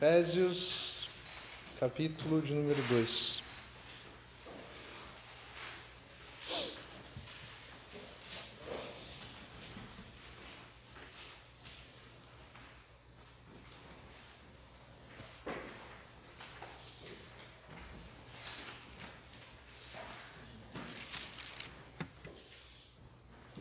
[0.00, 1.08] Efésios,
[1.80, 3.42] capítulo de número 2.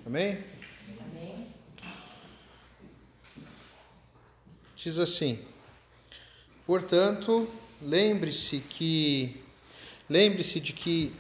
[0.06, 0.44] Amém?
[1.02, 1.52] Amém.
[4.76, 5.44] Diz assim:
[6.68, 7.48] Portanto,
[7.82, 9.38] lembre-se que
[10.10, 11.14] lembre-se de que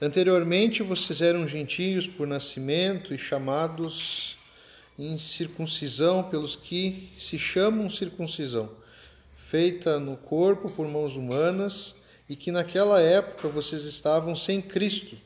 [0.00, 4.36] anteriormente vocês eram gentios por nascimento e chamados
[4.98, 8.68] em circuncisão pelos que se chamam circuncisão,
[9.36, 15.16] feita no corpo por mãos humanas, e que naquela época vocês estavam sem Cristo,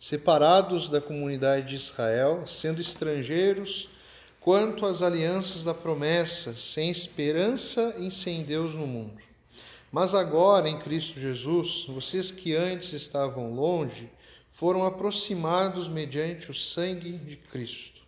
[0.00, 3.88] separados da comunidade de Israel, sendo estrangeiros
[4.40, 9.20] quanto às alianças da promessa, sem esperança e sem Deus no mundo.
[9.92, 14.08] Mas agora, em Cristo Jesus, vocês que antes estavam longe,
[14.52, 18.00] foram aproximados mediante o sangue de Cristo.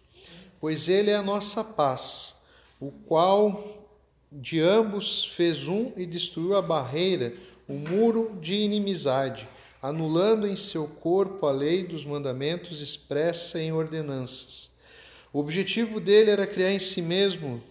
[0.59, 2.35] Pois Ele é a nossa paz,
[2.81, 3.91] o qual
[4.31, 7.35] de ambos fez um e destruiu a barreira,
[7.69, 9.47] o muro de inimizade,
[9.83, 14.72] anulando em seu corpo a lei dos mandamentos expressa em ordenanças
[15.33, 17.63] o objetivo dele era criar em si mesmo,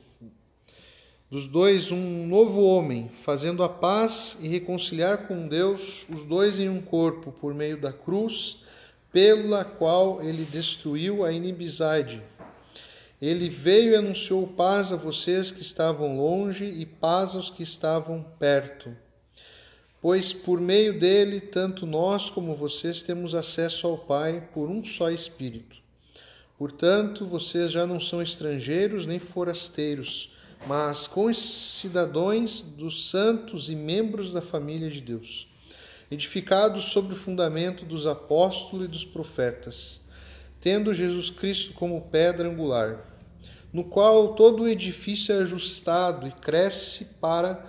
[1.30, 6.68] dos dois, um novo homem, fazendo a paz e reconciliar com Deus os dois em
[6.68, 8.64] um corpo por meio da cruz,
[9.14, 12.22] pela qual ele destruiu a inimizade.
[13.22, 18.25] Ele veio e anunciou paz a vocês que estavam longe e paz aos que estavam
[18.40, 18.94] perto.
[20.02, 25.12] Pois por meio dele, tanto nós como vocês temos acesso ao Pai por um só
[25.12, 25.81] Espírito.
[26.62, 30.31] Portanto, vocês já não são estrangeiros nem forasteiros,
[30.68, 35.48] mas concidadãos dos santos e membros da família de Deus,
[36.12, 40.02] edificados sobre o fundamento dos apóstolos e dos profetas,
[40.59, 43.08] tendo Jesus Cristo como pedra angular,
[43.74, 47.66] no qual todo o edifício é ajustado e cresce para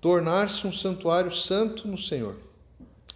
[0.00, 2.36] tornar-se um santuário santo no Senhor.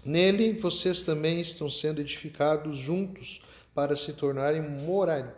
[0.05, 3.41] Nele vocês também estão sendo edificados juntos
[3.77, 4.63] para se tornarem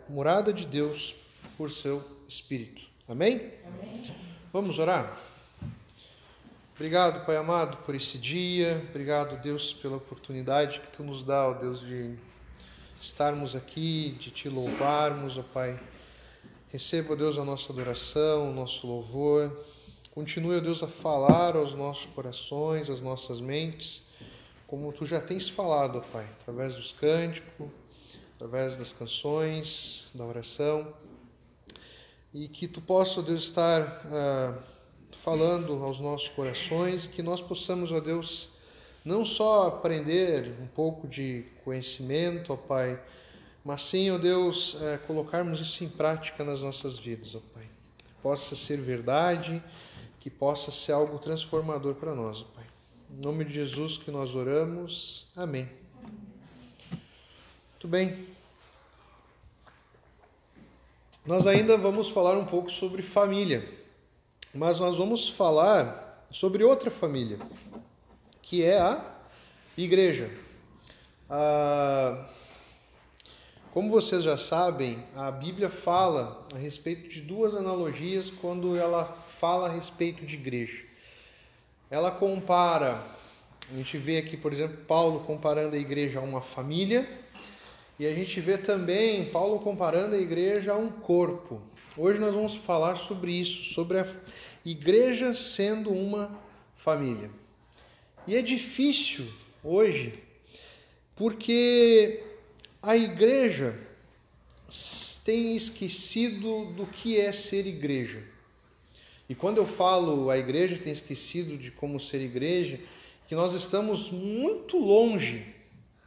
[0.07, 1.13] morada de Deus
[1.57, 2.83] por seu Espírito.
[3.05, 3.51] Amém?
[3.65, 4.15] Amém.
[4.53, 5.19] Vamos orar?
[6.73, 8.81] Obrigado, Pai amado, por esse dia.
[8.89, 12.15] Obrigado, Deus, pela oportunidade que Tu nos dá, ó Deus, de
[13.01, 15.77] estarmos aqui, de Te louvarmos, ó Pai.
[16.71, 19.65] Receba, ó Deus, a nossa adoração, o nosso louvor.
[20.11, 24.03] Continue, ó Deus, a falar aos nossos corações, às nossas mentes,
[24.65, 27.67] como Tu já tens falado, ó Pai, através dos cânticos,
[28.39, 30.93] através das canções, da oração,
[32.33, 34.57] e que tu possa, Deus, estar ah,
[35.21, 38.51] falando aos nossos corações que nós possamos, ó Deus,
[39.03, 42.97] não só aprender um pouco de conhecimento, ó Pai,
[43.65, 47.67] mas sim, ó Deus, eh, colocarmos isso em prática nas nossas vidas, ó Pai.
[47.97, 49.61] Que possa ser verdade,
[50.21, 52.65] que possa ser algo transformador para nós, ó Pai.
[53.11, 55.27] Em nome de Jesus que nós oramos.
[55.35, 55.78] Amém.
[57.89, 58.15] Bem.
[61.25, 63.67] Nós ainda vamos falar um pouco sobre família,
[64.53, 67.39] mas nós vamos falar sobre outra família,
[68.43, 69.03] que é a
[69.75, 70.29] igreja.
[71.27, 72.27] Ah,
[73.71, 79.67] como vocês já sabem, a Bíblia fala a respeito de duas analogias quando ela fala
[79.67, 80.85] a respeito de igreja.
[81.89, 83.03] Ela compara,
[83.67, 87.18] a gente vê aqui, por exemplo, Paulo comparando a igreja a uma família
[87.99, 91.61] e a gente vê também Paulo comparando a igreja a um corpo.
[91.97, 94.07] Hoje nós vamos falar sobre isso, sobre a
[94.65, 96.39] igreja sendo uma
[96.73, 97.29] família.
[98.25, 99.27] E é difícil
[99.61, 100.13] hoje,
[101.13, 102.23] porque
[102.81, 103.77] a igreja
[105.25, 108.23] tem esquecido do que é ser igreja.
[109.27, 112.79] E quando eu falo a igreja tem esquecido de como ser igreja,
[113.27, 115.58] que nós estamos muito longe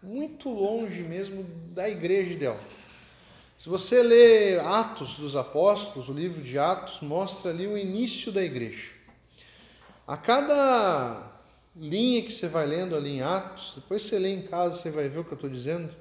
[0.03, 2.59] muito longe mesmo da igreja ideal.
[3.57, 8.43] Se você lê Atos dos Apóstolos, o livro de Atos mostra ali o início da
[8.43, 8.91] igreja.
[10.05, 11.31] A cada
[11.77, 15.09] linha que você vai lendo ali em Atos, depois você lê em casa, você vai
[15.09, 15.95] ver o que eu estou dizendo.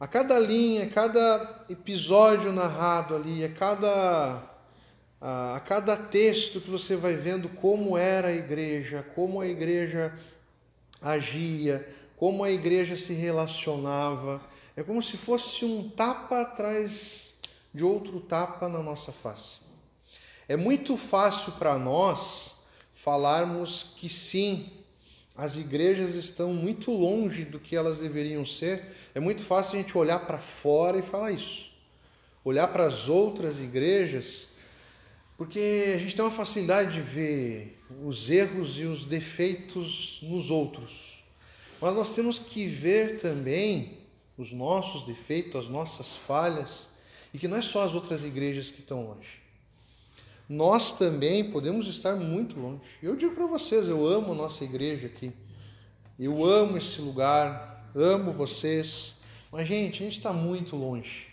[0.00, 4.42] A cada linha, a cada episódio narrado ali, a cada,
[5.20, 10.12] a cada texto que você vai vendo como era a igreja, como a igreja
[11.00, 11.86] agia,
[12.20, 14.42] como a igreja se relacionava.
[14.76, 17.36] É como se fosse um tapa atrás
[17.72, 19.60] de outro tapa na nossa face.
[20.46, 22.56] É muito fácil para nós
[22.94, 24.70] falarmos que sim,
[25.34, 28.94] as igrejas estão muito longe do que elas deveriam ser.
[29.14, 31.70] É muito fácil a gente olhar para fora e falar isso.
[32.44, 34.48] Olhar para as outras igrejas,
[35.38, 41.19] porque a gente tem uma facilidade de ver os erros e os defeitos nos outros.
[41.80, 43.98] Mas nós temos que ver também
[44.36, 46.88] os nossos defeitos, as nossas falhas,
[47.32, 49.40] e que não é só as outras igrejas que estão longe.
[50.48, 52.82] Nós também podemos estar muito longe.
[53.02, 55.32] Eu digo para vocês, eu amo a nossa igreja aqui.
[56.18, 59.16] Eu amo esse lugar, amo vocês.
[59.52, 61.28] Mas, gente, a gente está muito longe.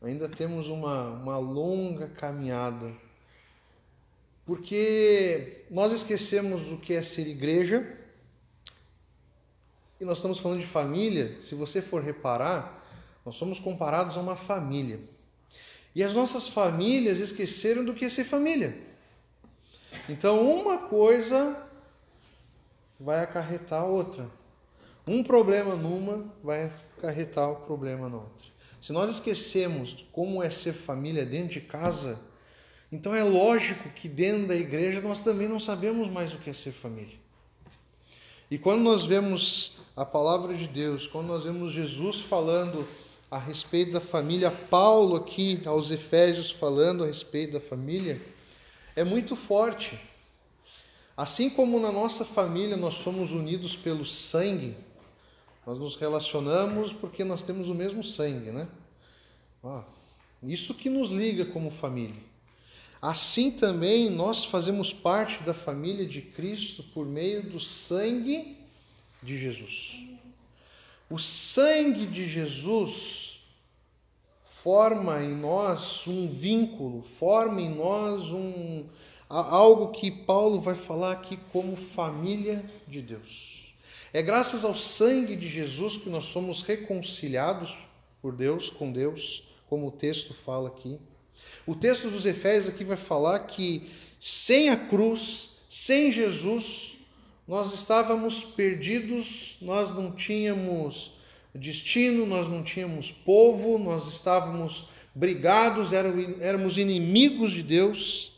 [0.00, 2.94] Ainda temos uma, uma longa caminhada.
[4.46, 7.97] Porque nós esquecemos o que é ser igreja
[10.00, 12.84] e nós estamos falando de família, se você for reparar,
[13.24, 15.00] nós somos comparados a uma família.
[15.94, 18.78] E as nossas famílias esqueceram do que é ser família.
[20.08, 21.60] Então, uma coisa
[22.98, 24.30] vai acarretar a outra.
[25.06, 28.48] Um problema numa vai acarretar o problema na outra.
[28.80, 32.20] Se nós esquecemos como é ser família dentro de casa,
[32.92, 36.52] então é lógico que dentro da igreja nós também não sabemos mais o que é
[36.52, 37.16] ser família.
[38.50, 42.86] E quando nós vemos a palavra de Deus, quando nós vemos Jesus falando
[43.28, 48.22] a respeito da família, Paulo aqui aos Efésios falando a respeito da família,
[48.94, 49.98] é muito forte.
[51.16, 54.76] Assim como na nossa família nós somos unidos pelo sangue,
[55.66, 58.68] nós nos relacionamos porque nós temos o mesmo sangue, né?
[60.44, 62.22] Isso que nos liga como família.
[63.02, 68.57] Assim também nós fazemos parte da família de Cristo por meio do sangue
[69.22, 70.02] de Jesus.
[71.10, 73.40] O sangue de Jesus
[74.62, 78.84] forma em nós um vínculo, forma em nós um
[79.28, 83.74] algo que Paulo vai falar aqui como família de Deus.
[84.12, 87.76] É graças ao sangue de Jesus que nós somos reconciliados
[88.22, 90.98] por Deus com Deus, como o texto fala aqui.
[91.66, 93.88] O texto dos Efésios aqui vai falar que
[94.18, 96.97] sem a cruz, sem Jesus,
[97.48, 101.12] nós estávamos perdidos, nós não tínhamos
[101.54, 104.84] destino, nós não tínhamos povo, nós estávamos
[105.14, 108.32] brigados, éramos inimigos de Deus,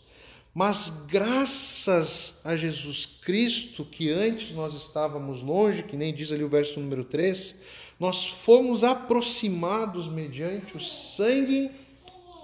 [0.55, 6.49] mas graças a Jesus Cristo, que antes nós estávamos longe, que nem diz ali o
[6.49, 7.57] verso número 3,
[7.99, 11.73] nós fomos aproximados mediante o sangue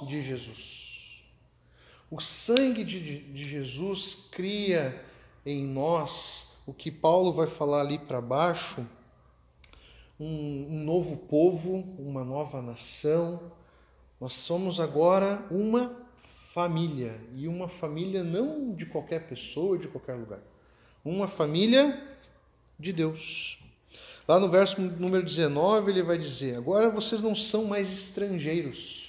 [0.08, 0.76] de Jesus.
[2.10, 5.00] O sangue de, de Jesus cria
[5.44, 8.84] em nós o que Paulo vai falar ali para baixo,
[10.18, 13.52] um, um novo povo, uma nova nação.
[14.20, 15.96] Nós somos agora uma
[16.52, 20.40] família, e uma família não de qualquer pessoa, de qualquer lugar.
[21.04, 22.02] Uma família
[22.78, 23.58] de Deus.
[24.26, 29.06] Lá no verso número 19, ele vai dizer: Agora vocês não são mais estrangeiros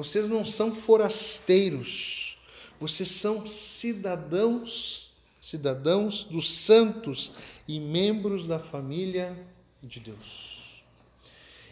[0.00, 2.38] vocês não são forasteiros,
[2.80, 5.09] vocês são cidadãos,
[5.40, 7.32] cidadãos dos santos
[7.66, 9.36] e membros da família
[9.82, 10.82] de Deus.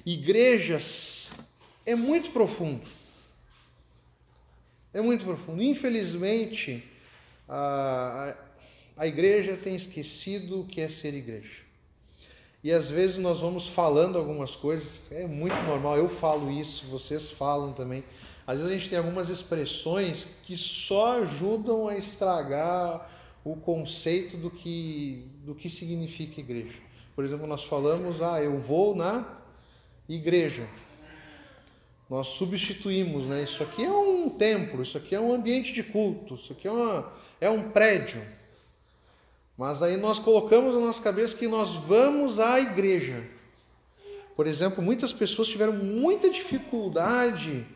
[0.07, 1.33] Igrejas
[1.85, 2.89] é muito profundo.
[4.93, 5.63] É muito profundo.
[5.63, 6.83] Infelizmente,
[7.47, 8.35] a,
[8.97, 11.63] a, igreja tem esquecido o que é ser igreja.
[12.65, 17.31] E às vezes nós vamos falando algumas coisas, é muito normal, eu falo isso, vocês
[17.31, 18.03] falam também.
[18.47, 23.09] Às vezes a gente tem algumas expressões que só ajudam a estragar
[23.45, 26.79] o conceito do que, do que significa igreja.
[27.15, 29.39] Por exemplo, nós falamos, ah, eu vou na
[30.09, 30.69] igreja.
[32.09, 33.43] Nós substituímos, né?
[33.43, 36.71] Isso aqui é um templo, isso aqui é um ambiente de culto, isso aqui é,
[36.71, 38.25] uma, é um prédio.
[39.57, 43.29] Mas aí nós colocamos na nossa cabeça que nós vamos à igreja.
[44.37, 47.67] Por exemplo, muitas pessoas tiveram muita dificuldade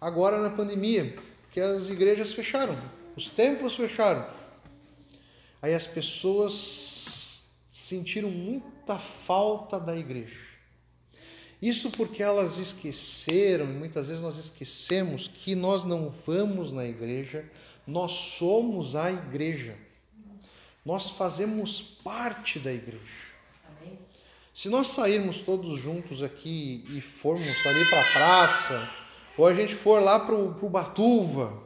[0.00, 2.74] agora na pandemia, porque as igrejas fecharam,
[3.14, 4.39] os templos fecharam.
[5.62, 10.40] Aí as pessoas sentiram muita falta da igreja.
[11.60, 17.44] Isso porque elas esqueceram, muitas vezes nós esquecemos que nós não vamos na igreja,
[17.86, 19.76] nós somos a igreja
[20.84, 23.30] nós fazemos parte da igreja.
[24.52, 28.90] Se nós sairmos todos juntos aqui e formos ali para a praça,
[29.36, 31.62] ou a gente for lá para o Batuva,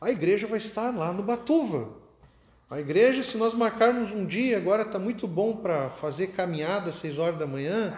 [0.00, 2.01] a igreja vai estar lá no Batuva.
[2.72, 6.96] A igreja, se nós marcarmos um dia, agora está muito bom para fazer caminhada às
[6.96, 7.94] seis horas da manhã,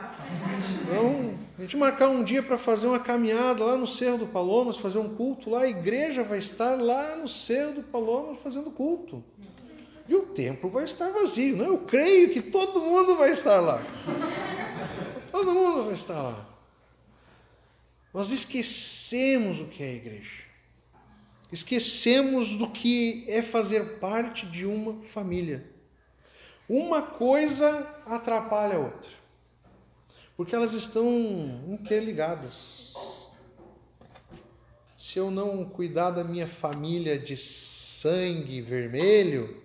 [0.83, 4.77] Então, a gente marcar um dia para fazer uma caminhada lá no Cerro do Palomas,
[4.77, 9.23] fazer um culto lá, a igreja vai estar lá no Cerro do Palomas fazendo culto.
[10.09, 11.69] E o templo vai estar vazio, né?
[11.69, 13.81] Eu creio que todo mundo vai estar lá.
[15.31, 16.49] Todo mundo vai estar lá.
[18.13, 20.44] Nós esquecemos o que é a igreja.
[21.55, 25.65] Esquecemos do que é fazer parte de uma família.
[26.69, 29.13] Uma coisa atrapalha a outra.
[30.37, 31.09] Porque elas estão
[31.69, 32.95] interligadas.
[34.99, 39.63] Se eu não cuidar da minha família de sangue vermelho,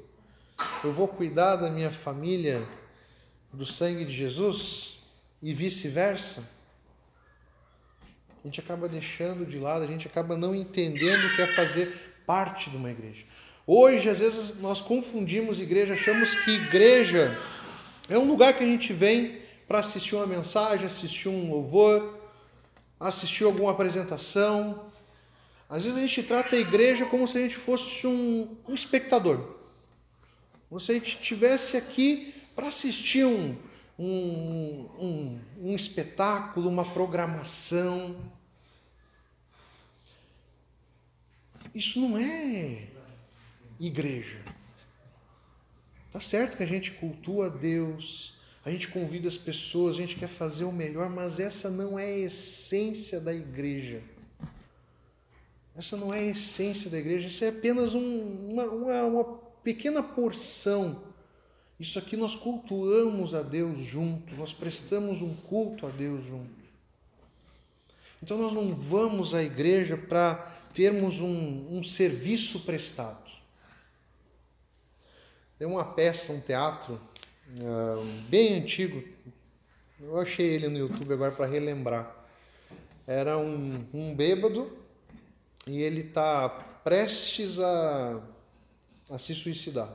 [0.84, 2.62] eu vou cuidar da minha família
[3.52, 5.00] do sangue de Jesus
[5.42, 6.48] e vice-versa.
[8.44, 12.14] A gente acaba deixando de lado, a gente acaba não entendendo o que é fazer
[12.26, 13.26] parte de uma igreja.
[13.68, 17.38] Hoje, às vezes, nós confundimos igreja, achamos que igreja
[18.08, 22.18] é um lugar que a gente vem para assistir uma mensagem, assistir um louvor,
[23.00, 24.86] assistir alguma apresentação.
[25.70, 29.58] Às vezes a gente trata a igreja como se a gente fosse um, um espectador.
[30.68, 33.56] Como se a gente estivesse aqui para assistir um,
[34.00, 38.16] um, um, um espetáculo, uma programação.
[41.76, 42.88] Isso não é
[43.78, 44.42] igreja.
[46.14, 50.30] Tá certo que a gente cultua Deus, a gente convida as pessoas, a gente quer
[50.30, 54.02] fazer o melhor, mas essa não é a essência da igreja.
[55.76, 59.26] Essa não é a essência da igreja, isso é apenas um, uma, uma, uma
[59.62, 61.09] pequena porção.
[61.80, 66.66] Isso aqui nós cultuamos a Deus juntos, nós prestamos um culto a Deus juntos.
[68.22, 70.36] Então nós não vamos à igreja para
[70.74, 73.30] termos um, um serviço prestado.
[75.58, 77.00] Tem uma peça, um teatro,
[77.58, 79.02] uh, bem antigo,
[80.02, 82.16] eu achei ele no YouTube agora para relembrar.
[83.06, 84.78] Era um, um bêbado
[85.68, 86.48] e ele está
[86.84, 88.22] prestes a,
[89.10, 89.92] a se suicidar.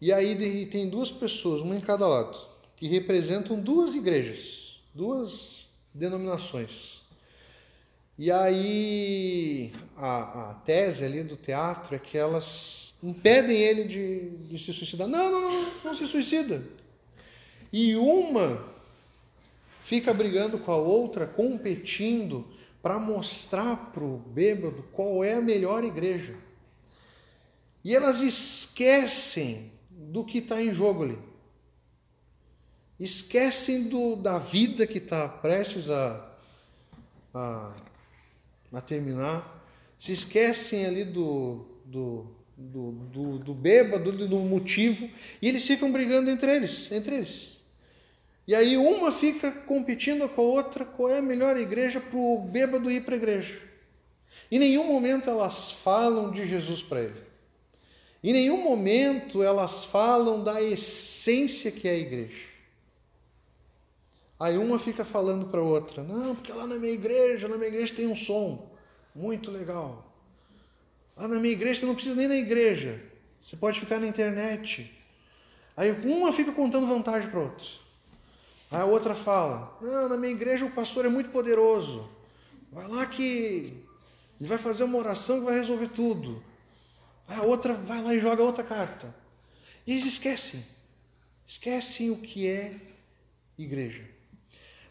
[0.00, 2.38] E aí tem duas pessoas, uma em cada lado,
[2.76, 7.02] que representam duas igrejas, duas denominações.
[8.16, 14.58] E aí a, a, tese ali do teatro é que elas impedem ele de, de
[14.58, 15.06] se suicidar.
[15.06, 16.62] Não, não, não, não se suicida.
[17.72, 18.64] E uma
[19.84, 22.44] fica brigando com a outra, competindo
[22.82, 26.34] para mostrar para o bêbado qual é a melhor igreja.
[27.84, 29.72] E elas esquecem
[30.10, 31.18] do que está em jogo ali.
[32.98, 36.36] Esquecem do, da vida que está prestes a,
[37.32, 37.74] a
[38.72, 39.64] a terminar,
[39.98, 45.08] se esquecem ali do, do, do, do, do bêbado, do motivo,
[45.40, 47.58] e eles ficam brigando entre eles, entre eles.
[48.46, 52.38] E aí uma fica competindo com a outra qual é a melhor igreja para o
[52.38, 53.60] bêbado ir para a igreja.
[54.50, 57.27] Em nenhum momento elas falam de Jesus para ele.
[58.22, 62.48] Em nenhum momento elas falam da essência que é a igreja.
[64.40, 67.68] Aí uma fica falando para a outra: Não, porque lá na minha igreja, na minha
[67.68, 68.70] igreja tem um som
[69.14, 70.04] muito legal.
[71.16, 73.02] Lá na minha igreja você não precisa nem na igreja,
[73.40, 74.92] você pode ficar na internet.
[75.76, 77.66] Aí uma fica contando vantagem para outra.
[78.70, 82.08] Aí a outra fala: Não, na minha igreja o pastor é muito poderoso.
[82.70, 83.82] Vai lá que
[84.40, 86.42] ele vai fazer uma oração que vai resolver tudo.
[87.28, 89.14] A outra vai lá e joga outra carta.
[89.86, 90.64] E eles esquecem.
[91.46, 92.74] Esquecem o que é
[93.58, 94.04] igreja.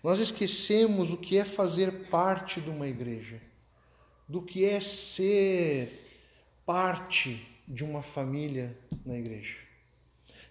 [0.04, 3.42] Nós esquecemos o que é fazer parte de uma igreja,
[4.28, 6.06] do que é ser
[6.66, 9.58] parte de uma família na igreja.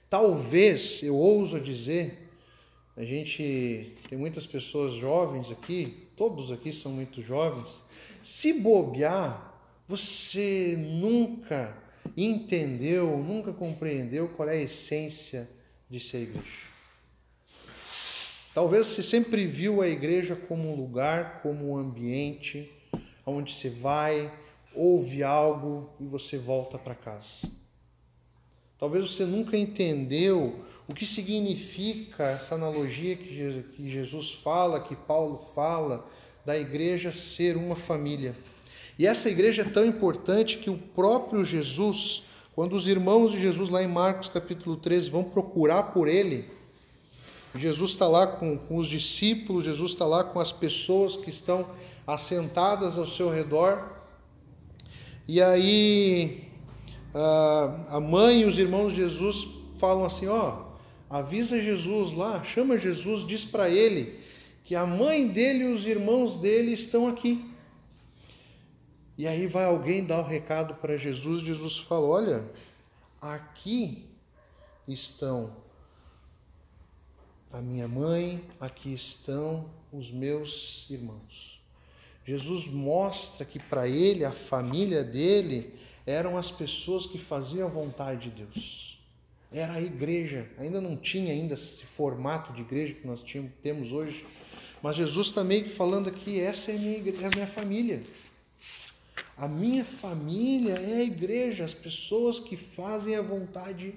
[0.08, 2.30] Talvez, eu ouso dizer,
[2.96, 7.82] a gente tem muitas pessoas jovens aqui, todos aqui são muito jovens.
[8.22, 9.45] Se bobear,
[9.86, 11.76] você nunca
[12.16, 15.48] entendeu, nunca compreendeu qual é a essência
[15.88, 16.66] de ser igreja.
[18.54, 22.72] Talvez você sempre viu a igreja como um lugar, como um ambiente
[23.24, 24.32] onde você vai,
[24.74, 27.50] ouve algo e você volta para casa.
[28.78, 36.08] Talvez você nunca entendeu o que significa essa analogia que Jesus fala, que Paulo fala,
[36.44, 38.34] da igreja ser uma família.
[38.98, 42.22] E essa igreja é tão importante que o próprio Jesus,
[42.54, 46.48] quando os irmãos de Jesus, lá em Marcos capítulo 13, vão procurar por ele,
[47.54, 51.66] Jesus está lá com, com os discípulos, Jesus está lá com as pessoas que estão
[52.06, 53.96] assentadas ao seu redor.
[55.26, 56.46] E aí
[57.88, 59.48] a mãe e os irmãos de Jesus
[59.78, 60.64] falam assim: ó,
[61.08, 64.20] avisa Jesus lá, chama Jesus, diz para ele
[64.64, 67.50] que a mãe dele e os irmãos dele estão aqui.
[69.18, 72.44] E aí vai alguém dar o recado para Jesus, Jesus fala: Olha,
[73.20, 74.06] aqui
[74.86, 75.56] estão
[77.50, 81.60] a minha mãe, aqui estão os meus irmãos.
[82.24, 88.28] Jesus mostra que para ele, a família dele, eram as pessoas que faziam a vontade
[88.28, 88.98] de Deus.
[89.50, 93.24] Era a igreja, ainda não tinha ainda esse formato de igreja que nós
[93.62, 94.26] temos hoje,
[94.82, 98.02] mas Jesus também tá falando aqui, essa é a minha, igreja, é a minha família.
[99.36, 103.94] A minha família é a igreja, as pessoas que fazem a vontade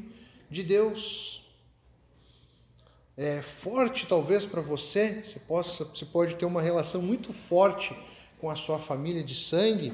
[0.49, 1.47] de Deus.
[3.15, 7.95] É forte talvez para você, você possa, você pode ter uma relação muito forte
[8.41, 9.93] com a sua família de sangue,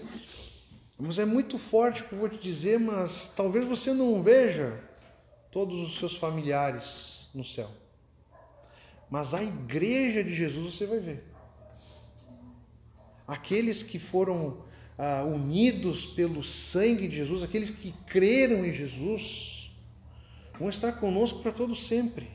[0.97, 4.83] mas é muito forte o que eu vou te dizer, mas talvez você não veja
[5.51, 7.69] todos os seus familiares no céu.
[9.11, 11.23] Mas a igreja de Jesus você vai ver.
[13.27, 14.64] Aqueles que foram
[14.97, 19.71] ah, unidos pelo sangue de Jesus, aqueles que creram em Jesus,
[20.59, 22.29] vão estar conosco para todo sempre.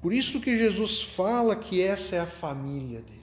[0.00, 3.18] Por isso que Jesus fala que essa é a família dele.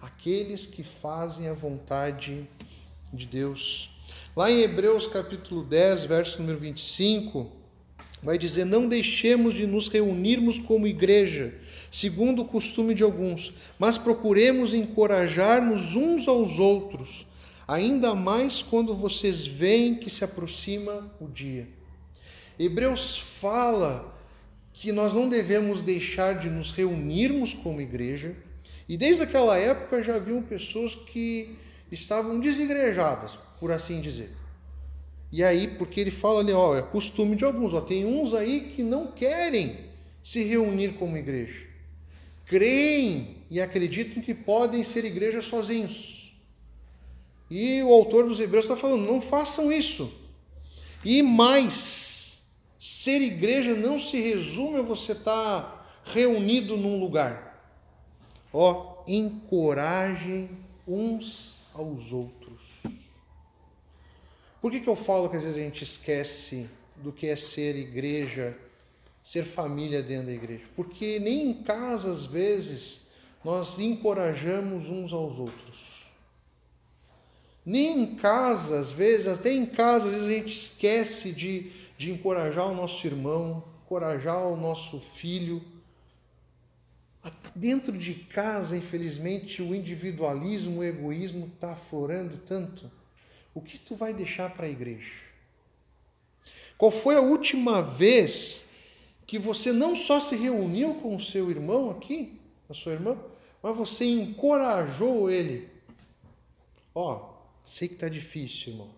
[0.00, 2.48] Aqueles que fazem a vontade
[3.12, 3.90] de Deus.
[4.34, 7.50] Lá em Hebreus capítulo 10, verso número 25,
[8.22, 11.54] vai dizer: Não deixemos de nos reunirmos como igreja,
[11.90, 17.26] segundo o costume de alguns, mas procuremos encorajar-nos uns aos outros,
[17.72, 21.66] ainda mais quando vocês veem que se aproxima o dia.
[22.58, 24.14] Hebreus fala
[24.74, 28.36] que nós não devemos deixar de nos reunirmos como igreja,
[28.88, 31.56] e desde aquela época já haviam pessoas que
[31.90, 34.30] estavam desigrejadas, por assim dizer.
[35.30, 38.68] E aí, porque ele fala ali, ó, é costume de alguns, ó, tem uns aí
[38.68, 39.78] que não querem
[40.22, 41.66] se reunir como igreja.
[42.44, 46.21] Creem e acreditam que podem ser igreja sozinhos.
[47.54, 50.10] E o autor dos Hebreus está falando, não façam isso.
[51.04, 52.38] E mais,
[52.80, 57.62] ser igreja não se resume a você estar tá reunido num lugar.
[58.54, 60.48] Ó, encorajem
[60.88, 62.84] uns aos outros.
[64.62, 67.76] Por que, que eu falo que às vezes a gente esquece do que é ser
[67.76, 68.58] igreja,
[69.22, 70.64] ser família dentro da igreja?
[70.74, 73.02] Porque nem em casa, às vezes,
[73.44, 75.91] nós encorajamos uns aos outros.
[77.64, 82.10] Nem em casa, às vezes, até em casa, às vezes a gente esquece de, de
[82.10, 85.62] encorajar o nosso irmão, encorajar o nosso filho,
[87.54, 92.90] Dentro de casa, infelizmente, o individualismo, o egoísmo está aflorando tanto.
[93.54, 95.12] O que tu vai deixar para a igreja?
[96.78, 98.64] Qual foi a última vez
[99.26, 103.18] que você não só se reuniu com o seu irmão aqui, a sua irmã,
[103.62, 105.68] mas você encorajou ele?
[106.94, 107.31] Ó,
[107.62, 108.90] sei que está difícil, irmão.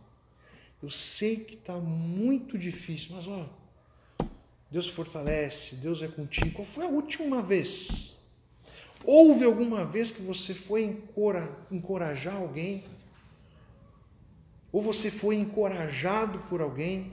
[0.83, 3.49] Eu sei que está muito difícil, mas ó,
[4.71, 6.53] Deus fortalece, Deus é contigo.
[6.53, 8.15] Qual foi a última vez
[9.05, 10.99] Houve alguma vez que você foi
[11.71, 12.85] encorajar alguém?
[14.73, 17.13] Ou você foi encorajado por alguém?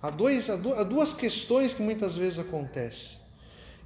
[0.00, 3.18] Há, dois, há duas questões que muitas vezes acontecem.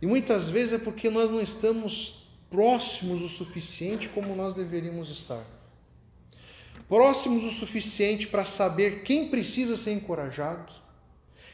[0.03, 5.45] E muitas vezes é porque nós não estamos próximos o suficiente como nós deveríamos estar.
[6.91, 10.73] Próximos o suficiente para saber quem precisa ser encorajado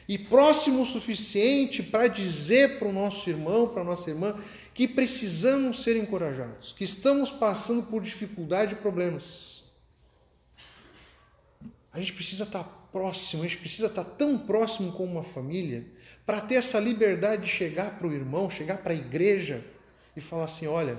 [0.07, 4.35] e próximo o suficiente para dizer para o nosso irmão, para a nossa irmã,
[4.73, 9.63] que precisamos ser encorajados, que estamos passando por dificuldade e problemas.
[11.93, 15.85] A gente precisa estar próximo, a gente precisa estar tão próximo como uma família,
[16.25, 19.63] para ter essa liberdade de chegar para o irmão, chegar para a igreja
[20.15, 20.97] e falar assim: olha,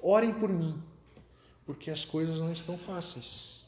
[0.00, 0.80] orem por mim,
[1.68, 3.62] porque as coisas não estão fáceis.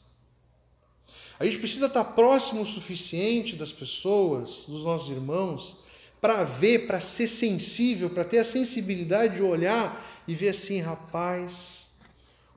[1.39, 5.75] A gente precisa estar próximo o suficiente das pessoas, dos nossos irmãos,
[6.19, 11.89] para ver, para ser sensível, para ter a sensibilidade de olhar e ver assim, rapaz,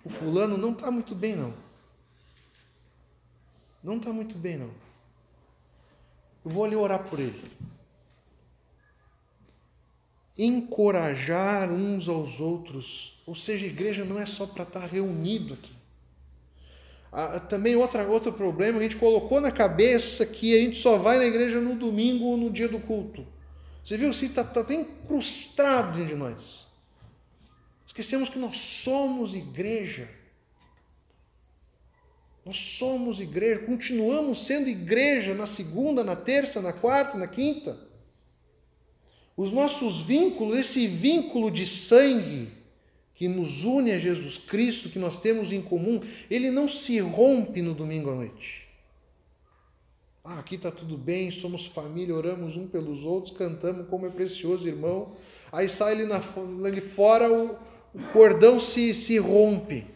[0.02, 1.52] o fulano não está muito bem não.
[3.82, 4.70] Não está muito bem não.
[6.42, 7.44] Eu vou ali orar por ele.
[10.38, 13.13] Encorajar uns aos outros.
[13.26, 15.72] Ou seja, a igreja não é só para estar reunido aqui.
[17.10, 21.18] Ah, também outra, outro problema, a gente colocou na cabeça que a gente só vai
[21.18, 23.24] na igreja no domingo ou no dia do culto.
[23.82, 24.10] Você viu?
[24.10, 26.66] Está tá até incrustado dentro de nós.
[27.86, 30.08] Esquecemos que nós somos igreja.
[32.44, 37.78] Nós somos igreja, continuamos sendo igreja na segunda, na terça, na quarta, na quinta.
[39.36, 42.52] Os nossos vínculos, esse vínculo de sangue
[43.14, 47.62] que nos une a Jesus Cristo, que nós temos em comum, ele não se rompe
[47.62, 48.66] no domingo à noite.
[50.24, 54.66] Ah, aqui está tudo bem, somos família, oramos um pelos outros, cantamos como é precioso,
[54.66, 55.12] irmão.
[55.52, 56.20] Aí sai ali, na,
[56.66, 57.56] ali fora, o,
[57.94, 59.86] o cordão se, se rompe.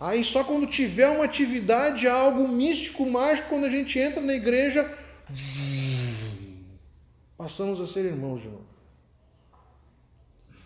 [0.00, 4.90] Aí só quando tiver uma atividade, algo místico, mágico, quando a gente entra na igreja,
[7.36, 8.73] passamos a ser irmãos de novo.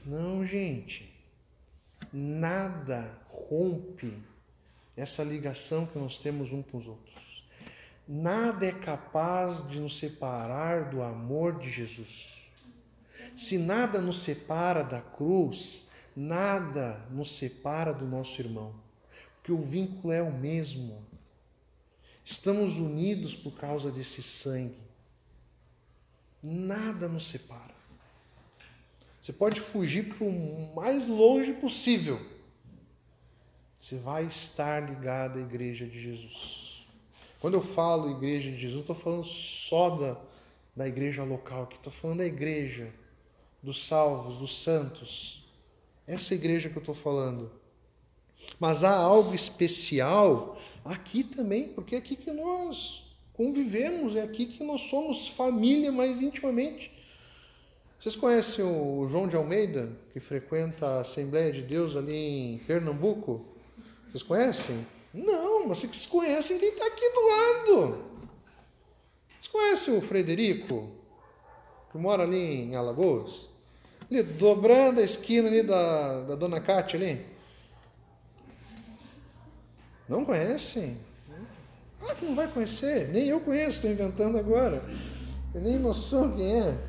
[0.08, 1.14] Não, gente.
[2.10, 4.18] Nada rompe
[4.96, 7.46] essa ligação que nós temos um com os outros.
[8.08, 12.34] Nada é capaz de nos separar do amor de Jesus.
[13.36, 18.74] Se nada nos separa da cruz, nada nos separa do nosso irmão
[19.48, 21.02] que o vínculo é o mesmo.
[22.22, 24.76] Estamos unidos por causa desse sangue.
[26.42, 27.67] Nada nos separa.
[29.28, 32.18] Você pode fugir para o mais longe possível.
[33.76, 36.86] Você vai estar ligado à igreja de Jesus.
[37.38, 40.16] Quando eu falo igreja de Jesus, estou falando só da,
[40.74, 41.76] da igreja local aqui.
[41.76, 42.90] Estou falando da igreja
[43.62, 45.46] dos salvos, dos santos.
[46.06, 47.52] Essa igreja que eu estou falando.
[48.58, 54.64] Mas há algo especial aqui também, porque é aqui que nós convivemos, é aqui que
[54.64, 56.96] nós somos família mais intimamente.
[57.98, 63.44] Vocês conhecem o João de Almeida, que frequenta a Assembleia de Deus ali em Pernambuco?
[64.06, 64.86] Vocês conhecem?
[65.12, 68.04] Não, mas vocês conhecem quem está aqui do lado.
[69.30, 70.88] Vocês conhecem o Frederico,
[71.90, 73.48] que mora ali em Alagoas?
[74.08, 77.26] Ali, dobrando a esquina ali da, da Dona Cátia ali.
[80.08, 80.96] Não conhecem?
[82.00, 83.08] Ah, que não vai conhecer?
[83.08, 84.84] Nem eu conheço, estou inventando agora.
[85.52, 86.87] Eu nem noção quem é.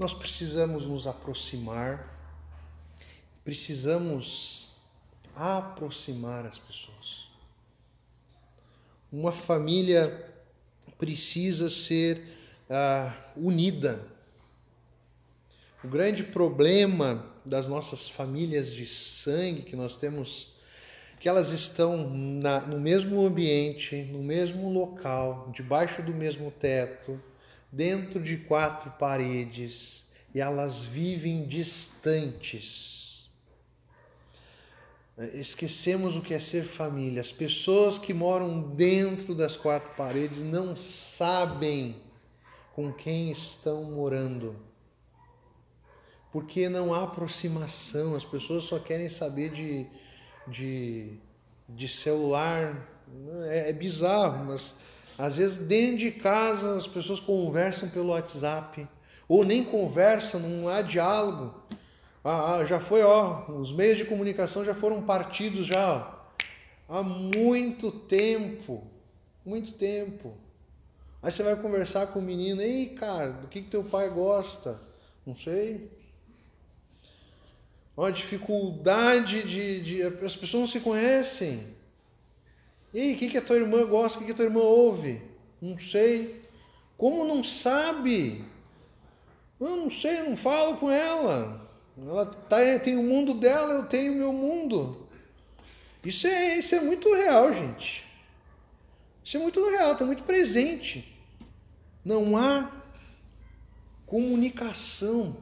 [0.00, 2.08] Nós precisamos nos aproximar,
[3.44, 4.70] precisamos
[5.36, 7.28] aproximar as pessoas.
[9.12, 10.26] Uma família
[10.96, 12.24] precisa ser
[12.70, 14.08] ah, unida.
[15.84, 20.54] O grande problema das nossas famílias de sangue que nós temos,
[21.20, 27.22] que elas estão na, no mesmo ambiente, no mesmo local, debaixo do mesmo teto,
[27.70, 33.28] dentro de quatro paredes, e elas vivem distantes.
[35.34, 37.20] Esquecemos o que é ser família.
[37.20, 42.02] As pessoas que moram dentro das quatro paredes não sabem
[42.72, 44.70] com quem estão morando
[46.32, 49.86] porque não há aproximação, as pessoas só querem saber de,
[50.46, 51.18] de,
[51.68, 52.88] de celular.
[53.46, 54.74] É, é bizarro, mas
[55.20, 58.86] às vezes dentro de casa as pessoas conversam pelo WhatsApp,
[59.28, 61.54] ou nem conversam, não há diálogo.
[62.24, 66.22] Ah, ah, já foi, ó, os meios de comunicação já foram partidos já
[66.88, 68.84] ó, há muito tempo,
[69.44, 70.34] muito tempo.
[71.22, 74.80] Aí você vai conversar com o menino, ei, cara, do que, que teu pai gosta?
[75.26, 75.90] Não sei
[78.00, 81.66] uma dificuldade de, de, As pessoas não se conhecem.
[82.92, 84.18] E aí, o que, que a tua irmã gosta?
[84.18, 85.22] O que, que a tua irmã ouve?
[85.60, 86.42] Não sei.
[86.96, 88.44] Como não sabe?
[89.60, 91.68] Eu não sei, eu não falo com ela.
[91.96, 95.06] Ela tá, tem o mundo dela, eu tenho o meu mundo.
[96.04, 98.06] Isso é, isso é muito real, gente.
[99.22, 101.14] Isso é muito real, está muito presente.
[102.04, 102.70] Não há
[104.06, 105.36] comunicação.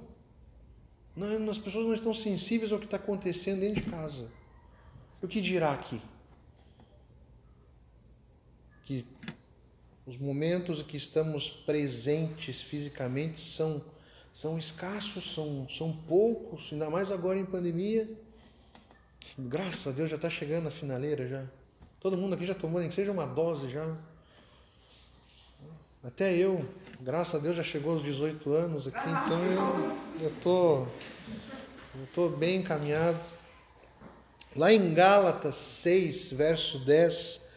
[1.17, 4.31] Não, as pessoas não estão sensíveis ao que está acontecendo dentro de casa.
[5.23, 6.03] O que dirá aqui?
[8.88, 9.05] Que
[10.07, 13.85] os momentos que estamos presentes fisicamente são,
[14.33, 18.09] são escassos, são, são poucos, ainda mais agora em pandemia.
[19.38, 21.44] Graças a Deus já está chegando a finaleira já.
[22.01, 23.94] Todo mundo aqui já tomou, nem que seja uma dose já.
[26.03, 26.66] Até eu,
[26.98, 30.88] graças a Deus, já chegou aos 18 anos aqui, então eu estou
[31.94, 33.20] eu tô bem encaminhado.
[34.57, 37.48] Lá em Gálatas 6, verso 10,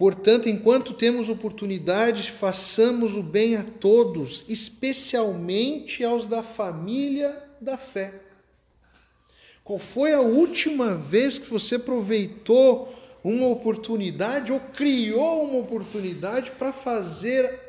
[0.00, 8.14] Portanto, enquanto temos oportunidade, façamos o bem a todos, especialmente aos da família da fé.
[9.62, 16.72] Qual foi a última vez que você aproveitou uma oportunidade ou criou uma oportunidade para
[16.72, 17.60] fazer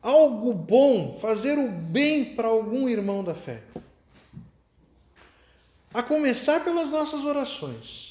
[0.00, 3.60] algo bom, fazer o bem para algum irmão da fé.
[5.92, 8.09] A começar pelas nossas orações,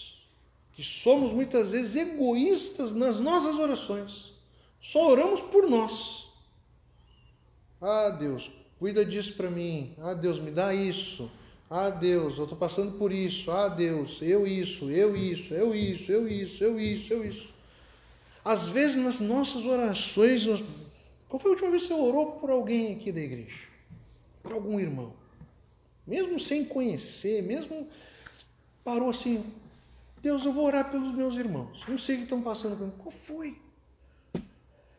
[0.79, 4.31] que somos muitas vezes egoístas nas nossas orações.
[4.79, 6.29] Só oramos por nós.
[7.81, 9.93] Ah, Deus, cuida disso para mim.
[9.99, 11.29] Ah, Deus, me dá isso.
[11.69, 13.51] Ah, Deus, eu estou passando por isso.
[13.51, 17.53] Ah, Deus, eu isso, eu isso, eu isso, eu isso, eu isso, eu isso.
[18.45, 20.63] Às vezes nas nossas orações, nós...
[21.27, 23.67] qual foi a última vez que você orou por alguém aqui da igreja?
[24.41, 25.13] Por algum irmão?
[26.07, 27.85] Mesmo sem conhecer, mesmo
[28.81, 29.43] parou assim,
[30.21, 31.83] Deus, eu vou orar pelos meus irmãos.
[31.87, 32.91] Não sei o que estão passando mim.
[32.97, 33.57] Qual foi?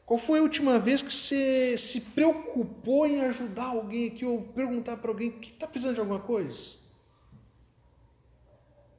[0.07, 4.97] Qual foi a última vez que você se preocupou em ajudar alguém aqui ou perguntar
[4.97, 6.81] para alguém que está precisando de alguma coisa?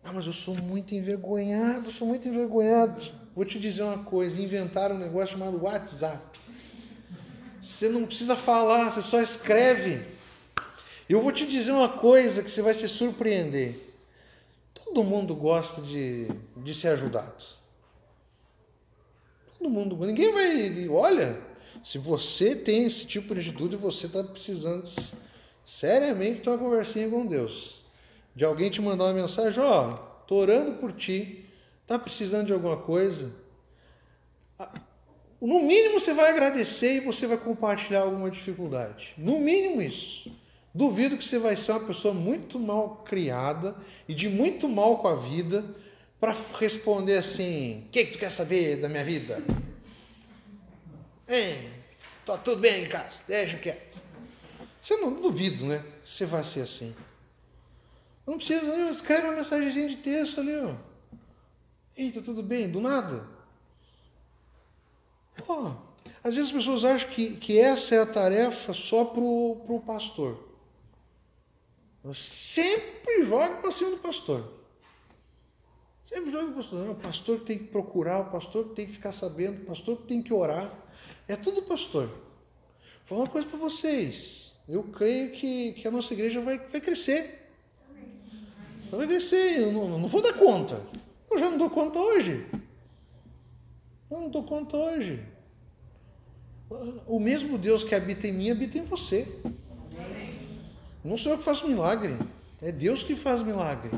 [0.03, 3.11] Ah, mas eu sou muito envergonhado, sou muito envergonhado.
[3.35, 6.39] Vou te dizer uma coisa: inventaram um negócio chamado WhatsApp.
[7.61, 10.05] Você não precisa falar, você só escreve.
[11.09, 13.90] Eu vou te dizer uma coisa que você vai se surpreender.
[14.93, 16.27] Todo mundo gosta de,
[16.57, 17.41] de ser ajudado.
[19.57, 19.95] Todo mundo.
[20.05, 20.89] Ninguém vai.
[20.89, 21.41] Olha,
[21.81, 24.83] se você tem esse tipo de atitude, você está precisando
[25.63, 27.83] seriamente ter uma conversinha com Deus.
[28.35, 29.97] De alguém te mandar uma mensagem: Ó,
[30.29, 31.45] oh, orando por ti.
[31.87, 33.31] Tá precisando de alguma coisa?
[35.39, 39.13] No mínimo você vai agradecer e você vai compartilhar alguma dificuldade.
[39.17, 40.40] No mínimo isso.
[40.73, 43.75] Duvido que você vai ser uma pessoa muito mal criada
[44.07, 45.65] e de muito mal com a vida
[46.19, 49.43] para responder assim: o que, que tu quer saber da minha vida?
[51.27, 51.69] Hein,
[52.25, 54.01] tá tudo bem em casa, deixa quieto.
[54.81, 55.83] Você não duvido, né?
[56.03, 56.95] Você vai ser assim.
[58.25, 60.75] Não precisa, escreve uma mensagem de texto ali, ó.
[61.97, 62.69] Eita, tudo bem?
[62.69, 63.27] Do nada.
[65.47, 65.73] Oh,
[66.23, 70.50] às vezes as pessoas acham que, que essa é a tarefa só para o pastor.
[72.03, 74.61] Eu sempre jogo para cima do pastor.
[76.05, 76.85] Sempre joga o pastor.
[76.85, 79.65] Não, o pastor que tem que procurar, o pastor que tem que ficar sabendo, o
[79.65, 80.73] pastor que tem que orar.
[81.27, 82.07] É tudo pastor.
[82.07, 82.17] Vou
[83.05, 84.53] falar uma coisa para vocês.
[84.67, 87.49] Eu creio que, que a nossa igreja vai, vai crescer.
[88.89, 89.61] Vai crescer.
[89.61, 90.81] Eu não, não vou dar conta.
[91.29, 92.45] Eu já não dou conta hoje.
[94.09, 95.23] Eu não dou conta hoje.
[97.07, 99.27] O mesmo Deus que habita em mim habita em você.
[101.03, 102.17] Não sou eu que faço milagre.
[102.61, 103.91] É Deus que faz milagre.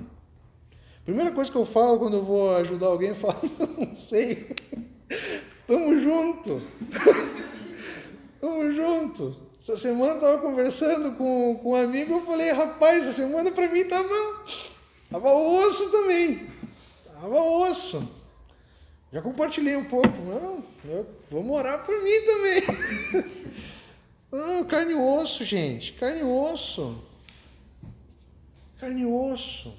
[1.03, 3.41] Primeira coisa que eu falo quando eu vou ajudar alguém, eu falo,
[3.77, 4.55] não sei.
[5.67, 6.61] Tamo junto.
[8.39, 9.35] Tamo junto.
[9.59, 13.67] Essa semana eu tava conversando com, com um amigo, eu falei, rapaz, essa semana para
[13.69, 14.09] mim tava,
[15.09, 16.49] tava osso também.
[17.13, 18.07] Tava osso.
[19.11, 20.09] Já compartilhei um pouco.
[20.21, 23.33] Não, eu, vamos orar por mim também.
[24.33, 25.93] Não, carne e osso, gente.
[25.93, 26.97] Carne e osso.
[28.79, 29.71] Carne e osso.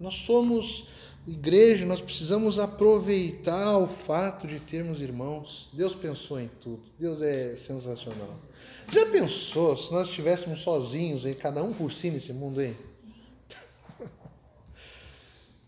[0.00, 0.88] Nós somos
[1.26, 5.68] igreja, nós precisamos aproveitar o fato de termos irmãos.
[5.74, 6.80] Deus pensou em tudo.
[6.98, 8.38] Deus é sensacional.
[8.90, 12.74] Já pensou se nós estivéssemos sozinhos aí, cada um por si nesse mundo aí?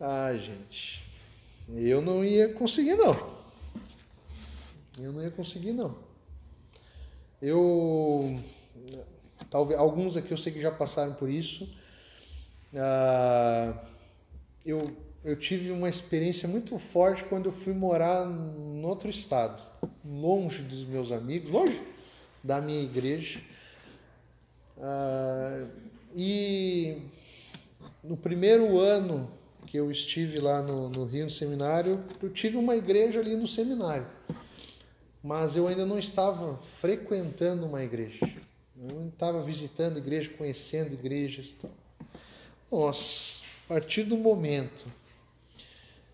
[0.00, 1.04] ah, gente.
[1.68, 3.14] Eu não ia conseguir não.
[4.98, 6.09] Eu não ia conseguir não.
[7.40, 8.38] Eu
[9.48, 11.68] talvez alguns aqui eu sei que já passaram por isso.
[12.74, 13.74] Ah,
[14.64, 19.60] eu, eu tive uma experiência muito forte quando eu fui morar em outro estado,
[20.04, 21.80] longe dos meus amigos, longe
[22.42, 23.40] da minha igreja.
[24.78, 25.66] Ah,
[26.14, 27.02] e
[28.02, 29.30] no primeiro ano
[29.66, 33.46] que eu estive lá no, no Rio, no seminário, eu tive uma igreja ali no
[33.46, 34.06] seminário.
[35.22, 38.20] Mas eu ainda não estava frequentando uma igreja.
[38.76, 41.54] Eu não estava visitando igreja, conhecendo igrejas.
[42.70, 44.86] Nossa, a partir do momento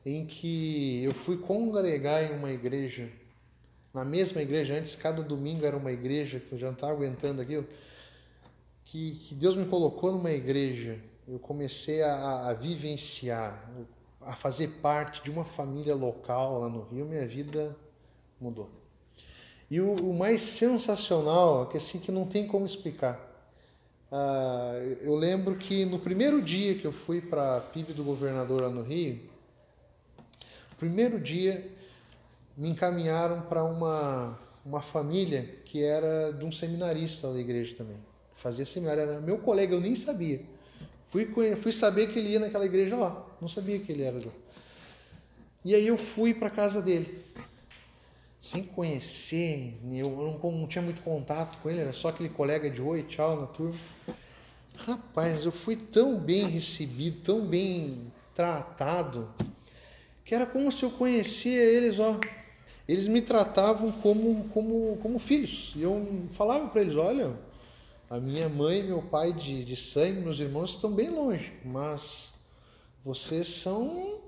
[0.05, 3.09] em que eu fui congregar em uma igreja,
[3.95, 7.41] na mesma igreja, antes cada domingo era uma igreja, que eu já não estava aguentando
[7.41, 7.67] aquilo,
[8.85, 13.69] que, que Deus me colocou numa igreja, eu comecei a, a vivenciar,
[14.21, 17.77] a fazer parte de uma família local lá no Rio, minha vida
[18.41, 18.71] mudou.
[19.71, 23.21] E o, o mais sensacional é que assim que não tem como explicar.
[24.11, 28.63] Ah, eu lembro que no primeiro dia que eu fui para a PIB do governador
[28.63, 29.21] lá no Rio,
[30.79, 31.67] primeiro dia
[32.57, 37.97] me encaminharam para uma, uma família que era de um seminarista da igreja também.
[38.35, 40.41] Fazia seminário, era meu colega, eu nem sabia.
[41.07, 44.33] Fui, fui saber que ele ia naquela igreja lá, não sabia que ele era lá.
[45.65, 47.23] E aí eu fui para casa dele,
[48.47, 52.81] sem conhecer, eu não, não tinha muito contato com ele, era só aquele colega de
[52.81, 53.75] oi, tchau na turma.
[54.77, 59.29] Rapaz, eu fui tão bem recebido, tão bem tratado,
[60.25, 62.21] que era como se eu conhecia eles, ó.
[62.87, 65.73] eles me tratavam como, como, como filhos.
[65.75, 67.37] E eu falava para eles: olha,
[68.09, 72.33] a minha mãe meu pai de, de sangue, meus irmãos estão bem longe, mas
[73.05, 74.21] vocês são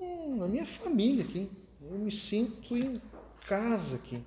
[0.42, 1.48] a minha família aqui.
[1.80, 3.00] Eu me sinto em
[3.48, 4.22] casa aqui.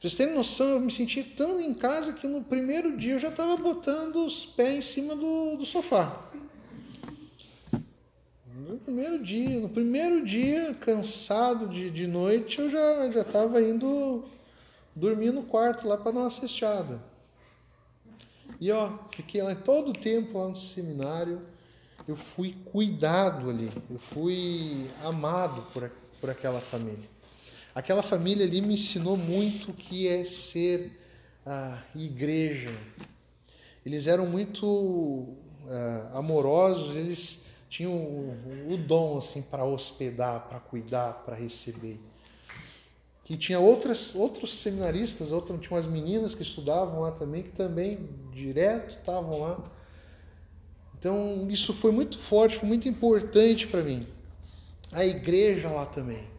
[0.00, 3.28] Vocês terem noção, eu me senti tão em casa que no primeiro dia eu já
[3.28, 6.26] estava botando os pés em cima do, do sofá.
[8.66, 14.24] No primeiro dia, no primeiro dia, cansado de, de noite, eu já já estava indo
[14.96, 17.02] dormir no quarto lá para dar uma cesteada.
[18.58, 21.42] E ó, fiquei lá todo o tempo lá no seminário.
[22.08, 27.19] Eu fui cuidado ali, eu fui amado por, por aquela família.
[27.74, 30.98] Aquela família ali me ensinou muito o que é ser
[31.46, 32.72] a igreja.
[33.86, 35.36] Eles eram muito uh,
[36.14, 42.00] amorosos, eles tinham o, o dom assim para hospedar, para cuidar, para receber.
[43.22, 48.08] Que tinha outras outros seminaristas, outras tinha umas meninas que estudavam lá também que também
[48.32, 49.62] direto estavam lá.
[50.98, 54.04] Então isso foi muito forte, foi muito importante para mim.
[54.90, 56.29] A igreja lá também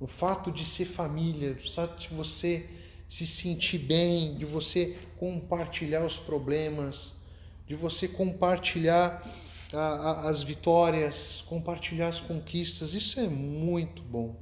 [0.00, 2.68] o fato de ser família, o fato de você
[3.08, 7.14] se sentir bem, de você compartilhar os problemas,
[7.66, 9.26] de você compartilhar
[9.72, 14.36] a, a, as vitórias, compartilhar as conquistas, isso é muito bom.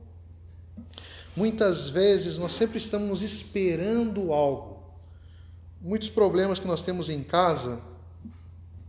[1.35, 4.83] Muitas vezes nós sempre estamos esperando algo.
[5.81, 7.81] Muitos problemas que nós temos em casa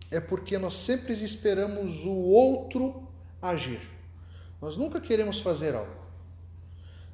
[0.10, 3.08] é porque nós sempre esperamos o outro
[3.42, 3.82] agir.
[4.62, 6.07] Nós nunca queremos fazer algo.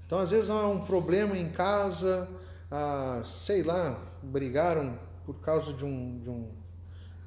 [0.05, 2.27] Então, às vezes há um problema em casa,
[2.69, 6.49] ah, sei lá, brigaram por causa de um, de, um,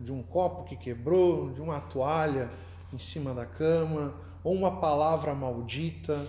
[0.00, 2.50] de um copo que quebrou, de uma toalha
[2.92, 6.26] em cima da cama, ou uma palavra maldita.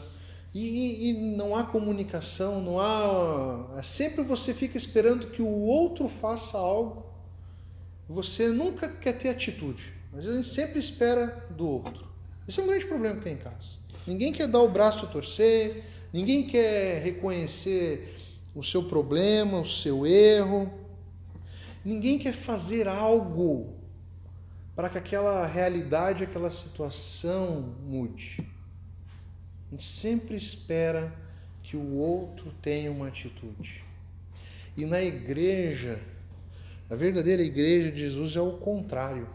[0.54, 3.82] E, e, não há comunicação, não há.
[3.84, 7.06] Sempre você fica esperando que o outro faça algo.
[8.10, 9.94] Você nunca quer ter atitude.
[10.14, 12.08] Às vezes a gente sempre espera do outro.
[12.48, 13.78] Esse é um grande problema que tem em casa.
[14.08, 15.84] Ninguém quer dar o braço a torcer,
[16.14, 18.16] Ninguém quer reconhecer
[18.56, 20.72] o seu problema, o seu erro.
[21.84, 23.76] Ninguém quer fazer algo
[24.76, 28.48] para que aquela realidade, aquela situação mude.
[29.68, 31.14] A gente sempre espera
[31.62, 33.84] que o outro tenha uma atitude.
[34.78, 36.00] E na igreja,
[36.90, 39.28] a verdadeira igreja de Jesus é o contrário.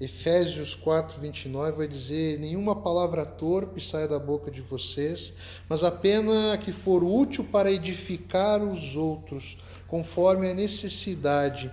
[0.00, 5.34] Efésios 4, 29 vai dizer: Nenhuma palavra torpe saia da boca de vocês,
[5.68, 11.70] mas apenas que for útil para edificar os outros, conforme a necessidade,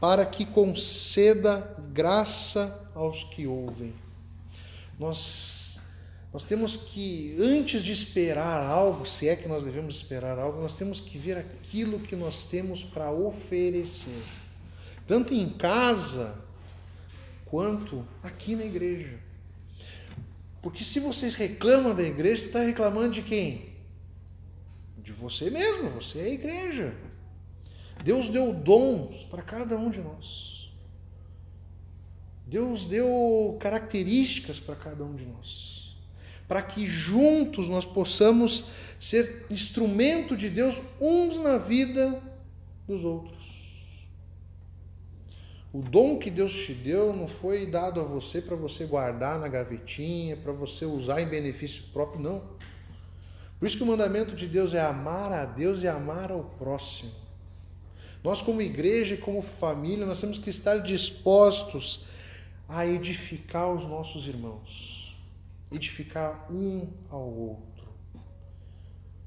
[0.00, 3.92] para que conceda graça aos que ouvem.
[4.98, 5.78] Nós,
[6.32, 10.74] nós temos que, antes de esperar algo, se é que nós devemos esperar algo, nós
[10.74, 14.22] temos que ver aquilo que nós temos para oferecer.
[15.06, 16.47] Tanto em casa,
[17.50, 19.18] quanto aqui na igreja.
[20.62, 23.74] Porque se vocês reclamam da igreja, você está reclamando de quem?
[24.98, 26.94] De você mesmo, você é a igreja.
[28.04, 30.70] Deus deu dons para cada um de nós.
[32.46, 35.96] Deus deu características para cada um de nós.
[36.46, 38.64] Para que juntos nós possamos
[38.98, 42.22] ser instrumento de Deus uns na vida
[42.86, 43.57] dos outros.
[45.78, 49.46] O dom que Deus te deu não foi dado a você para você guardar na
[49.46, 52.42] gavetinha, para você usar em benefício próprio, não.
[53.60, 57.12] Por isso que o mandamento de Deus é amar a Deus e amar ao próximo.
[58.24, 62.04] Nós, como igreja e como família, nós temos que estar dispostos
[62.68, 65.16] a edificar os nossos irmãos,
[65.70, 67.86] edificar um ao outro.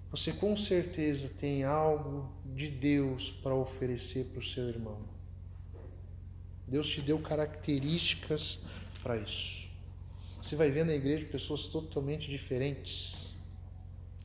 [0.10, 5.21] Você com certeza tem algo de Deus para oferecer para o seu irmão.
[6.72, 8.60] Deus te deu características
[9.04, 9.68] para isso.
[10.42, 13.34] Você vai ver na igreja pessoas totalmente diferentes.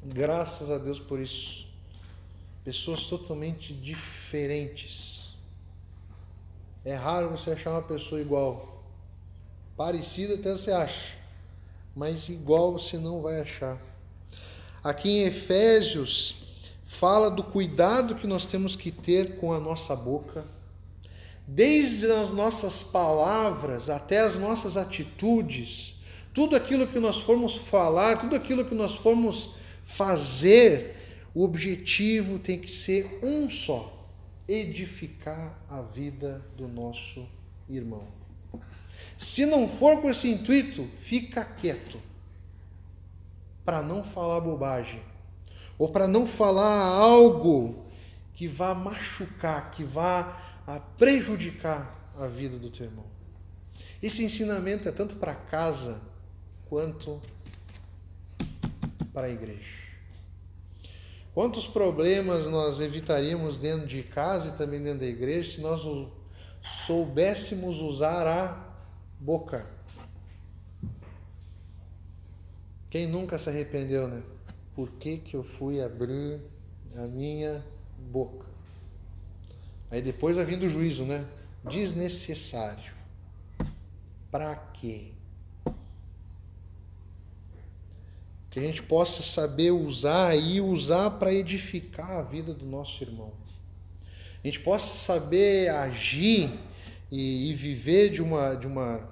[0.01, 1.67] Graças a Deus por isso.
[2.65, 5.33] Pessoas totalmente diferentes.
[6.85, 8.85] É raro você achar uma pessoa igual.
[9.77, 11.19] Parecida até você acha,
[11.97, 13.77] mas igual você não vai achar.
[14.85, 16.37] Aqui em Efésios
[16.87, 20.55] fala do cuidado que nós temos que ter com a nossa boca
[21.47, 25.95] desde as nossas palavras até as nossas atitudes,
[26.35, 29.51] tudo aquilo que nós formos falar, tudo aquilo que nós formos
[29.85, 30.97] fazer,
[31.33, 34.11] o objetivo tem que ser um só:
[34.49, 37.27] edificar a vida do nosso
[37.69, 38.07] irmão.
[39.17, 41.99] Se não for com esse intuito, fica quieto,
[43.65, 45.03] para não falar bobagem.
[45.79, 47.85] ou para não falar algo
[48.35, 50.46] que vá machucar, que vá
[50.97, 53.07] prejudicar a vida do teu irmão.
[54.03, 56.01] Esse ensinamento é tanto para casa
[56.69, 57.21] quanto
[59.13, 59.77] para a igreja.
[61.33, 65.83] Quantos problemas nós evitaríamos dentro de casa e também dentro da igreja se nós
[66.87, 68.75] soubéssemos usar a
[69.21, 69.67] boca?
[72.91, 74.23] Quem nunca se arrependeu, né?
[74.75, 76.41] Por que, que eu fui abrir
[76.97, 77.65] a minha
[77.99, 78.46] boca?
[79.91, 81.25] Aí depois vai vindo o juízo, né?
[81.69, 82.95] Desnecessário.
[84.31, 85.13] Para quê?
[88.51, 93.33] Que a gente possa saber usar e usar para edificar a vida do nosso irmão.
[94.43, 96.59] A gente possa saber agir
[97.11, 99.09] e, e viver de uma, de uma,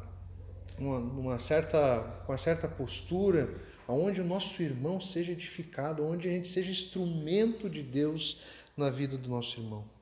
[0.79, 3.55] uma, uma certa, com uma certa postura
[3.87, 8.39] aonde o nosso irmão seja edificado, onde a gente seja instrumento de Deus
[8.77, 9.94] na vida do nosso irmão.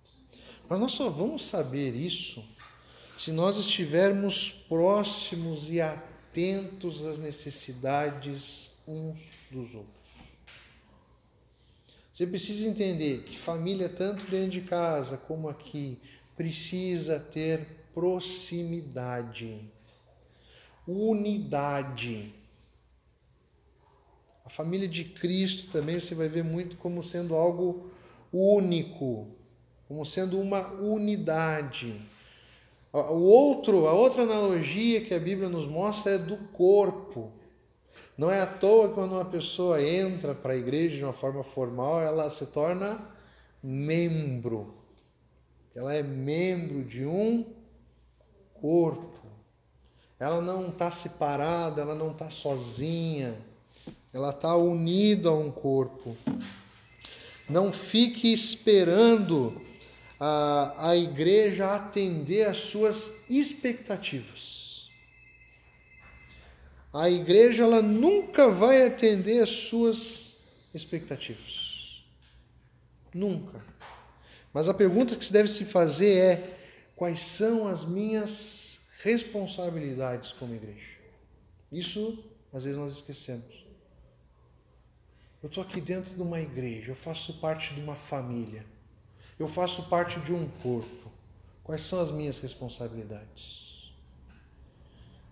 [0.73, 2.43] Mas nós só vamos saber isso
[3.19, 9.21] se nós estivermos próximos e atentos às necessidades uns
[9.51, 9.93] dos outros.
[12.11, 15.99] Você precisa entender que família, tanto dentro de casa como aqui,
[16.35, 19.61] precisa ter proximidade,
[20.89, 22.33] unidade.
[24.43, 27.93] A família de Cristo também você vai ver muito como sendo algo
[28.33, 29.42] único,
[29.93, 32.01] como sendo uma unidade.
[32.91, 37.31] O outro, a outra analogia que a Bíblia nos mostra é do corpo.
[38.17, 41.45] Não é à toa que quando uma pessoa entra para a igreja de uma forma
[41.45, 42.99] formal, ela se torna
[43.63, 44.75] membro.
[45.75, 47.45] Ela é membro de um
[48.55, 49.21] corpo.
[50.19, 53.37] Ela não está separada, ela não está sozinha
[54.13, 56.15] ela está unida a um corpo.
[57.49, 59.59] Não fique esperando
[60.25, 64.89] a, a igreja atender às suas expectativas.
[66.93, 72.05] A igreja ela nunca vai atender às suas expectativas.
[73.13, 73.65] Nunca.
[74.55, 76.57] Mas a pergunta que se deve se fazer é:
[76.95, 80.99] quais são as minhas responsabilidades como igreja?
[81.73, 83.67] Isso às vezes nós esquecemos.
[85.43, 88.65] Eu estou aqui dentro de uma igreja, eu faço parte de uma família,
[89.39, 91.11] eu faço parte de um corpo.
[91.65, 93.93] Quais são as minhas responsabilidades?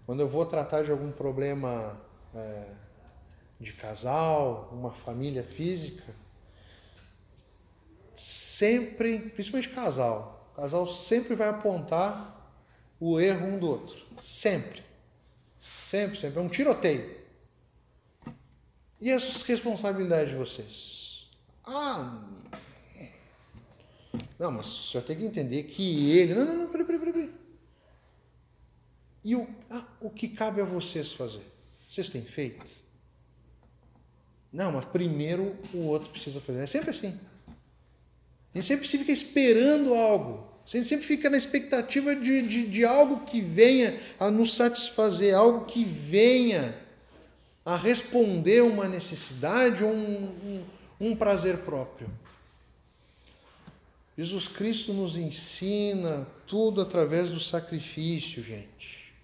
[0.06, 2.00] Quando eu vou tratar de algum problema
[2.34, 2.72] é,
[3.58, 6.14] de casal, uma família física,
[8.14, 12.36] sempre, principalmente casal, casal sempre vai apontar
[12.98, 14.04] o erro um do outro.
[14.20, 14.84] Sempre.
[15.60, 16.38] Sempre, sempre.
[16.38, 17.18] É um tiroteio.
[19.00, 21.30] E as responsabilidades de vocês?
[21.64, 22.22] Ah,
[24.40, 26.34] não, mas o senhor tem que entender que ele.
[26.34, 27.30] Não, não, não, peraí, peraí, peraí.
[29.22, 31.42] E o, ah, o que cabe a vocês fazer?
[31.86, 32.64] Vocês têm feito?
[34.50, 36.60] Não, mas primeiro o outro precisa fazer.
[36.60, 37.20] É sempre assim.
[37.48, 37.52] A
[38.54, 40.48] gente sempre fica esperando algo.
[40.64, 45.34] A gente sempre fica na expectativa de, de, de algo que venha a nos satisfazer,
[45.36, 46.74] algo que venha
[47.62, 50.64] a responder uma necessidade ou um,
[50.98, 52.10] um, um prazer próprio.
[54.20, 59.14] Jesus Cristo nos ensina tudo através do sacrifício, gente.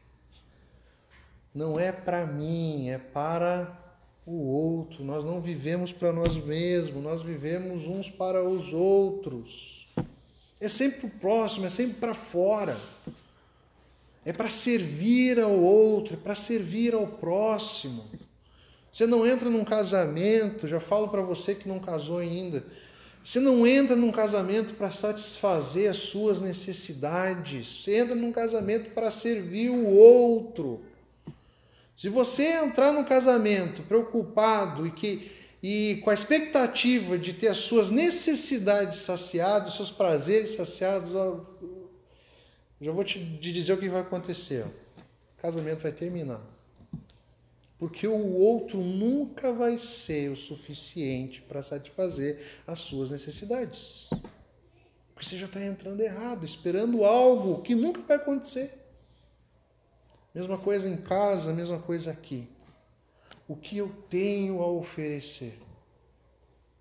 [1.54, 3.78] Não é para mim, é para
[4.24, 5.04] o outro.
[5.04, 9.86] Nós não vivemos para nós mesmos, nós vivemos uns para os outros.
[10.58, 12.74] É sempre o próximo, é sempre para fora.
[14.24, 18.02] É para servir ao outro, é para servir ao próximo.
[18.90, 22.64] Você não entra num casamento, já falo para você que não casou ainda.
[23.26, 27.82] Você não entra num casamento para satisfazer as suas necessidades.
[27.82, 30.84] Você entra num casamento para servir o outro.
[31.96, 37.58] Se você entrar num casamento preocupado e que e com a expectativa de ter as
[37.58, 41.44] suas necessidades saciadas, seus prazeres saciados, ó,
[42.80, 44.64] já vou te dizer o que vai acontecer.
[45.36, 46.55] O casamento vai terminar.
[47.78, 54.08] Porque o outro nunca vai ser o suficiente para satisfazer as suas necessidades.
[55.14, 58.82] Porque você já está entrando errado, esperando algo que nunca vai acontecer.
[60.34, 62.48] Mesma coisa em casa, mesma coisa aqui.
[63.48, 65.58] O que eu tenho a oferecer?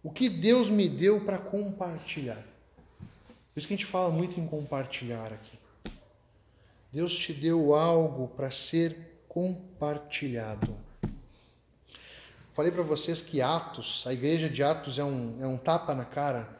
[0.04, 2.43] O que Deus me deu para compartilhar?
[3.54, 5.58] Por isso que a gente fala muito em compartilhar aqui.
[6.91, 10.85] Deus te deu algo para ser compartilhado.
[12.56, 16.06] Falei para vocês que Atos, a igreja de Atos é um, é um tapa na
[16.06, 16.58] cara.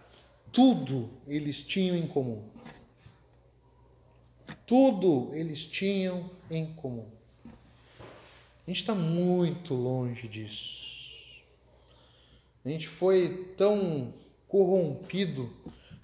[0.52, 2.50] Tudo eles tinham em comum.
[4.68, 7.10] Tudo eles tinham em comum.
[7.46, 10.86] A gente está muito longe disso.
[12.66, 14.14] A gente foi tão
[14.50, 15.50] corrompido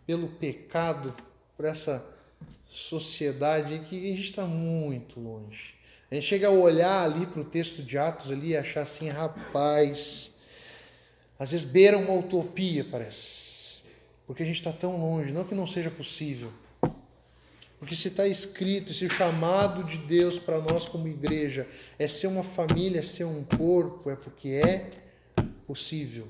[0.08, 1.14] pelo pecado,
[1.58, 2.18] por essa
[2.66, 5.81] sociedade que a gente está muito longe.
[6.12, 9.08] A gente chega a olhar ali para o texto de Atos ali e achar assim,
[9.08, 10.34] rapaz,
[11.40, 13.82] às vezes beira uma utopia, parece.
[14.28, 16.52] Porque a gente está tão longe, não que não seja possível.
[17.80, 21.66] Porque se está escrito, se o chamado de Deus para nós como igreja
[21.98, 24.92] é ser uma família, é ser um corpo, é porque é
[25.66, 26.28] possível.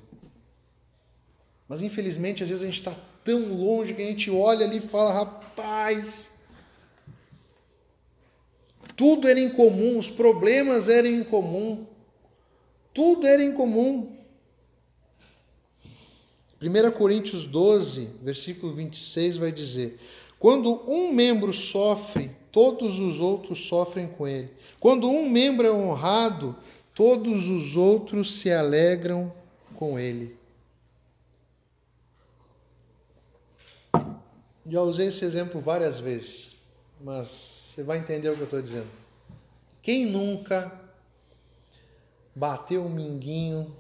[1.67, 4.81] Mas infelizmente, às vezes a gente está tão longe que a gente olha ali e
[4.81, 6.30] fala, rapaz,
[8.95, 11.85] tudo era incomum, os problemas eram incomum,
[12.93, 14.15] tudo era incomum.
[16.61, 19.99] 1 Coríntios 12, versículo 26 vai dizer:
[20.37, 24.51] Quando um membro sofre, todos os outros sofrem com ele.
[24.79, 26.55] Quando um membro é honrado,
[26.93, 29.33] todos os outros se alegram
[29.75, 30.35] com ele.
[34.67, 36.55] Já usei esse exemplo várias vezes,
[37.03, 38.89] mas você vai entender o que eu estou dizendo.
[39.81, 40.77] Quem nunca
[42.35, 43.73] bateu um minguinho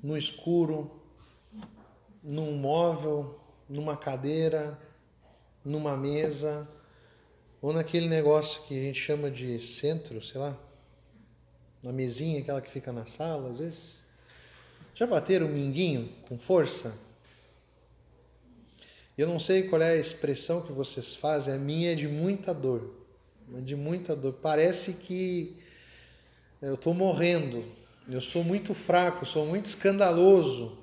[0.00, 0.88] no escuro,
[2.22, 4.78] num móvel, numa cadeira,
[5.64, 6.68] numa mesa,
[7.60, 10.56] ou naquele negócio que a gente chama de centro, sei lá,
[11.82, 14.06] na mesinha, aquela que fica na sala, às vezes.
[14.94, 16.96] Já bateram um minguinho com força?
[19.16, 22.52] Eu não sei qual é a expressão que vocês fazem, a minha é de muita
[22.52, 22.94] dor.
[23.48, 24.34] De muita dor.
[24.34, 25.56] Parece que
[26.60, 27.64] eu estou morrendo.
[28.08, 30.76] Eu sou muito fraco, sou muito escandaloso.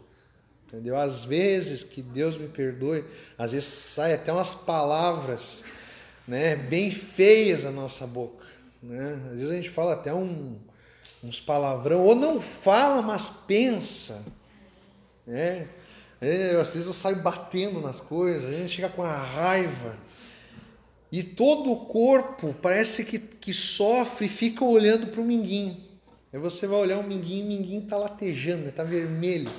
[0.66, 0.98] Entendeu?
[0.98, 3.06] Às vezes, que Deus me perdoe,
[3.38, 5.64] às vezes sai até umas palavras
[6.28, 8.48] né, bem feias da nossa boca.
[8.82, 9.22] Né?
[9.28, 10.58] Às vezes a gente fala até um,
[11.24, 14.26] uns palavrão, ou não fala, mas pensa.
[15.28, 15.68] Né?
[16.24, 19.98] É, às vezes eu saio batendo nas coisas, a gente chega com a raiva.
[21.12, 25.76] E todo o corpo parece que, que sofre e fica olhando para o minguinho.
[26.32, 29.52] Aí você vai olhar o minguinho, o minguinho está latejando, está vermelho.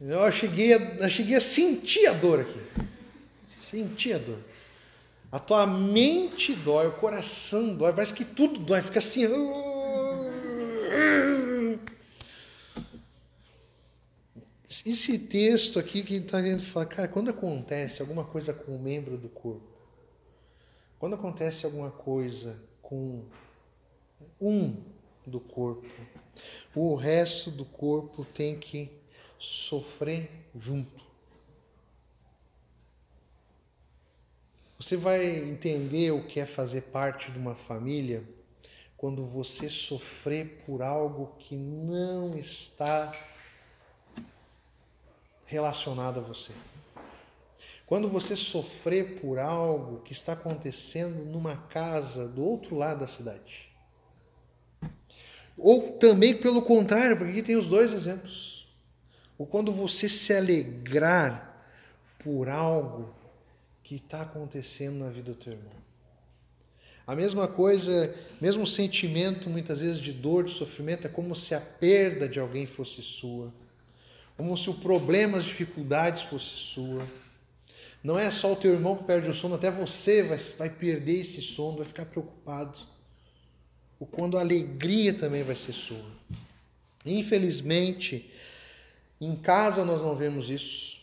[0.00, 2.60] Eu cheguei, a, eu cheguei a sentir a dor aqui.
[3.48, 4.38] Sentir a dor.
[5.32, 9.26] A tua mente dói, o coração dói, parece que tudo dói, fica assim.
[14.68, 19.16] Esse texto aqui que está querendo falar, cara, quando acontece alguma coisa com um membro
[19.16, 19.66] do corpo,
[20.98, 23.24] quando acontece alguma coisa com
[24.38, 24.76] um
[25.26, 25.88] do corpo,
[26.74, 28.90] o resto do corpo tem que
[29.38, 31.06] sofrer junto.
[34.78, 38.22] Você vai entender o que é fazer parte de uma família
[38.98, 43.10] quando você sofrer por algo que não está
[45.48, 46.52] relacionado a você.
[47.86, 53.66] Quando você sofrer por algo que está acontecendo numa casa do outro lado da cidade.
[55.56, 58.68] Ou também pelo contrário, porque aqui tem os dois exemplos.
[59.38, 61.66] Ou quando você se alegrar
[62.18, 63.14] por algo
[63.82, 65.72] que está acontecendo na vida do teu irmão.
[67.06, 71.60] A mesma coisa, mesmo sentimento muitas vezes de dor, de sofrimento, é como se a
[71.60, 73.50] perda de alguém fosse sua
[74.38, 77.04] como se o problema, as dificuldades fosse sua.
[78.04, 81.18] Não é só o teu irmão que perde o sono, até você vai, vai perder
[81.22, 82.78] esse sono, vai ficar preocupado.
[83.98, 86.06] O quando a alegria também vai ser sua.
[87.04, 88.30] Infelizmente,
[89.20, 91.00] em casa nós não vemos isso.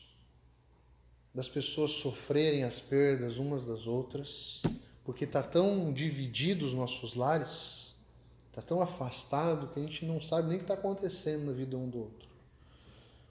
[1.33, 4.61] Das pessoas sofrerem as perdas umas das outras,
[5.03, 7.95] porque está tão dividido os nossos lares,
[8.47, 11.75] está tão afastado que a gente não sabe nem o que está acontecendo na vida
[11.75, 12.24] um do outro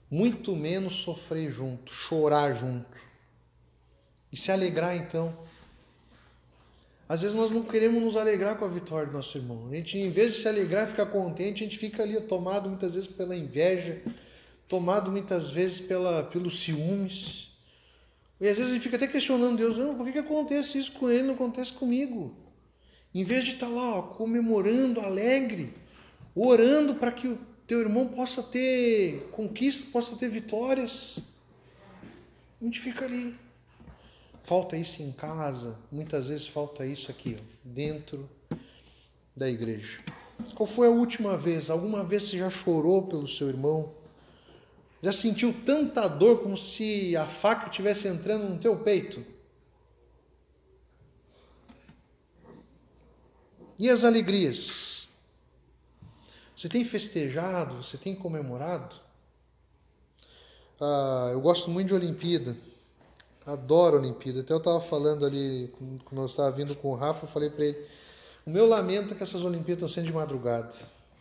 [0.09, 2.99] muito menos sofrer junto, chorar junto.
[4.31, 5.37] E se alegrar então.
[7.07, 9.67] Às vezes nós não queremos nos alegrar com a vitória do nosso irmão.
[9.69, 12.67] A gente, em vez de se alegrar e ficar contente, a gente fica ali tomado
[12.67, 14.01] muitas vezes pela inveja,
[14.67, 17.49] tomado muitas vezes pela, pelos ciúmes.
[18.41, 20.91] E às vezes a gente fica até questionando Deus, não, por que, que acontece isso
[20.93, 22.35] com ele, não acontece comigo?
[23.13, 25.73] Em vez de estar lá ó, comemorando, alegre,
[26.35, 27.37] orando para que
[27.67, 31.19] teu irmão possa ter conquistas, possa ter vitórias.
[32.61, 33.35] A gente fica ali.
[34.43, 38.29] Falta isso em casa, muitas vezes falta isso aqui, ó, dentro
[39.35, 39.99] da igreja.
[40.53, 41.69] Qual foi a última vez?
[41.69, 43.91] Alguma vez você já chorou pelo seu irmão?
[45.01, 49.25] Já sentiu tanta dor como se a faca estivesse entrando no teu peito?
[53.77, 55.04] E as alegrias?
[56.65, 57.75] Você tem festejado?
[57.75, 58.95] Você tem comemorado?
[60.81, 62.57] Ah, eu gosto muito de Olimpíada.
[63.45, 64.39] Adoro Olimpíada.
[64.39, 65.71] Até eu estava falando ali,
[66.05, 67.85] quando eu estava vindo com o Rafa, eu falei para ele:
[68.47, 70.73] o meu lamento é que essas Olimpíadas estão sendo de madrugada.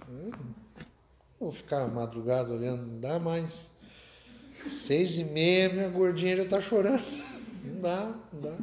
[0.09, 0.30] Hum,
[1.38, 3.70] vou ficar madrugada olhando, não dá mais.
[4.72, 7.05] Seis e meia, minha gordinha já está chorando.
[7.62, 8.59] Não dá, não dá.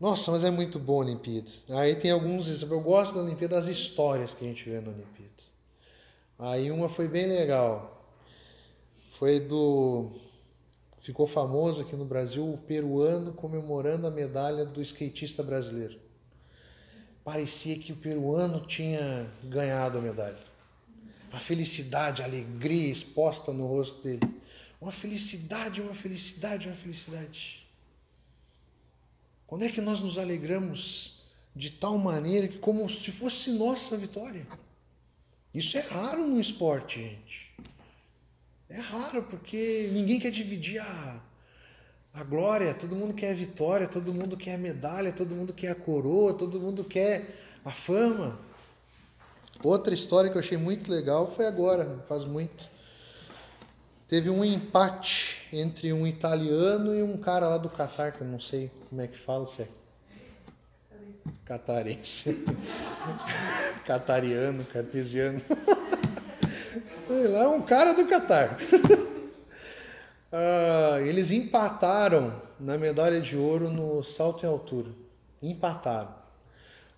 [0.00, 1.50] Nossa, mas é muito bom a Olimpíada.
[1.70, 5.32] Aí tem alguns, eu gosto da Olimpíada, das histórias que a gente vê na Olimpíada.
[6.38, 7.98] Aí uma foi bem legal.
[9.18, 10.12] Foi do.
[11.00, 15.98] Ficou famoso aqui no Brasil o peruano comemorando a medalha do skatista brasileiro.
[17.24, 20.38] Parecia que o peruano tinha ganhado a medalha.
[21.32, 24.22] A felicidade, a alegria exposta no rosto dele.
[24.80, 27.67] Uma felicidade, uma felicidade, uma felicidade.
[29.48, 31.22] Quando é que nós nos alegramos
[31.56, 34.46] de tal maneira que como se fosse nossa vitória?
[35.54, 37.56] Isso é raro no esporte, gente.
[38.68, 41.22] É raro porque ninguém quer dividir a,
[42.12, 45.70] a glória, todo mundo quer a vitória, todo mundo quer a medalha, todo mundo quer
[45.70, 47.34] a coroa, todo mundo quer
[47.64, 48.38] a fama.
[49.64, 52.68] Outra história que eu achei muito legal foi agora, faz muito.
[54.08, 58.40] Teve um empate entre um italiano e um cara lá do Catar, que eu não
[58.40, 59.68] sei como é que fala, se é
[61.44, 62.44] catarense,
[63.84, 65.42] catariano, cartesiano.
[67.08, 68.58] Lá é um cara do Catar.
[70.30, 74.90] Ah, eles empataram na medalha de ouro no salto em altura.
[75.42, 76.14] Empataram.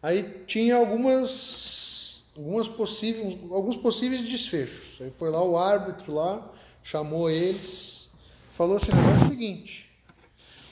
[0.03, 5.01] Aí tinha algumas, algumas possíveis, alguns possíveis desfechos.
[5.01, 6.45] Aí foi lá o árbitro lá,
[6.83, 8.09] chamou eles,
[8.51, 9.91] falou assim: é o seguinte,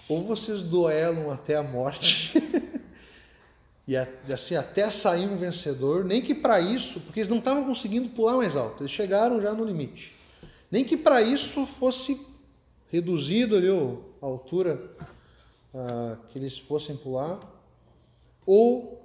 [0.09, 2.33] ou vocês duelam até a morte,
[3.87, 8.09] e assim até sair um vencedor, nem que para isso, porque eles não estavam conseguindo
[8.11, 10.17] pular mais alto, eles chegaram já no limite.
[10.71, 12.27] Nem que para isso fosse
[12.91, 14.91] reduzido ali a altura
[15.75, 17.41] ah, que eles fossem pular,
[18.47, 19.03] ou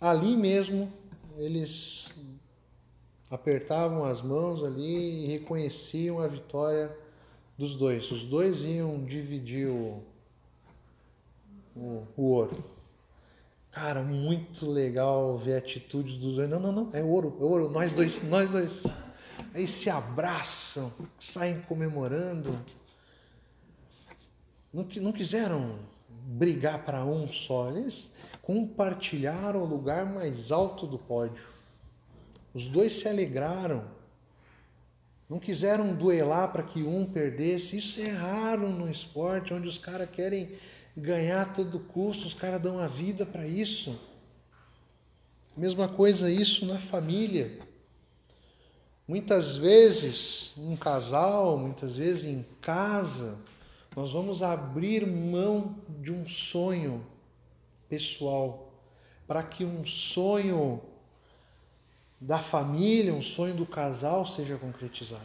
[0.00, 0.92] ali mesmo
[1.38, 2.14] eles
[3.30, 6.96] apertavam as mãos ali e reconheciam a vitória
[7.58, 8.10] dos dois.
[8.10, 10.02] Os dois iam dividir o,
[11.74, 12.64] o, o ouro.
[13.70, 16.48] Cara, muito legal ver atitudes dos dois.
[16.48, 18.84] Não, não, não, é ouro, é ouro, nós dois, nós dois.
[19.52, 22.58] Aí se abraçam, saem comemorando.
[24.72, 28.12] Não, não quiseram brigar para um só, eles
[28.42, 31.55] compartilharam o lugar mais alto do pódio.
[32.56, 33.84] Os dois se alegraram.
[35.28, 37.76] Não quiseram duelar para que um perdesse.
[37.76, 40.48] Isso é raro no esporte, onde os caras querem
[40.96, 44.00] ganhar a todo custo, os caras dão a vida para isso.
[45.54, 47.58] Mesma coisa isso na família.
[49.06, 53.38] Muitas vezes, um casal, muitas vezes em casa,
[53.94, 57.06] nós vamos abrir mão de um sonho
[57.86, 58.72] pessoal
[59.26, 60.95] para que um sonho
[62.20, 65.22] da família, um sonho do casal seja concretizado.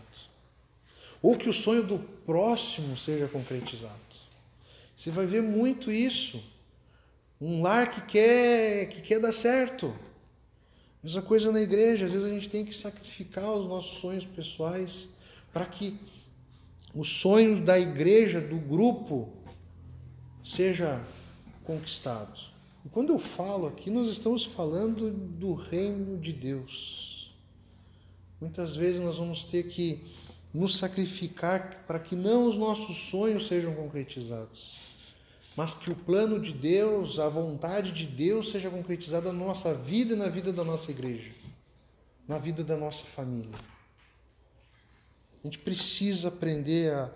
[1.21, 3.99] Ou que o sonho do próximo seja concretizado.
[4.95, 6.43] Você vai ver muito isso.
[7.39, 9.95] Um lar que quer, que quer dar certo.
[11.03, 15.09] Mesma coisa na igreja, às vezes a gente tem que sacrificar os nossos sonhos pessoais
[15.51, 15.99] para que
[16.93, 19.29] os sonhos da igreja, do grupo,
[20.43, 21.01] seja
[21.63, 22.50] conquistado.
[22.85, 27.33] E quando eu falo aqui, nós estamos falando do reino de Deus.
[28.39, 30.03] Muitas vezes nós vamos ter que
[30.53, 34.77] nos sacrificar para que não os nossos sonhos sejam concretizados,
[35.55, 40.13] mas que o plano de Deus, a vontade de Deus seja concretizada na nossa vida
[40.13, 41.31] e na vida da nossa igreja,
[42.27, 43.59] na vida da nossa família.
[45.43, 47.11] A gente precisa aprender a,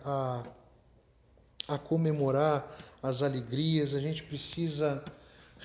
[1.67, 2.65] a, a comemorar
[3.01, 5.03] as alegrias, a gente precisa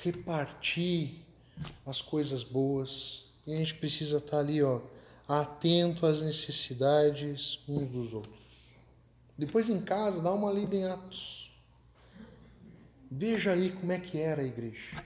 [0.02, 1.24] repartir
[1.86, 4.80] as coisas boas e a gente precisa estar ali, ó,
[5.26, 8.40] atento às necessidades uns dos outros.
[9.36, 11.50] Depois em casa, dá uma lida em Atos.
[13.10, 15.04] Veja aí como é que era a igreja.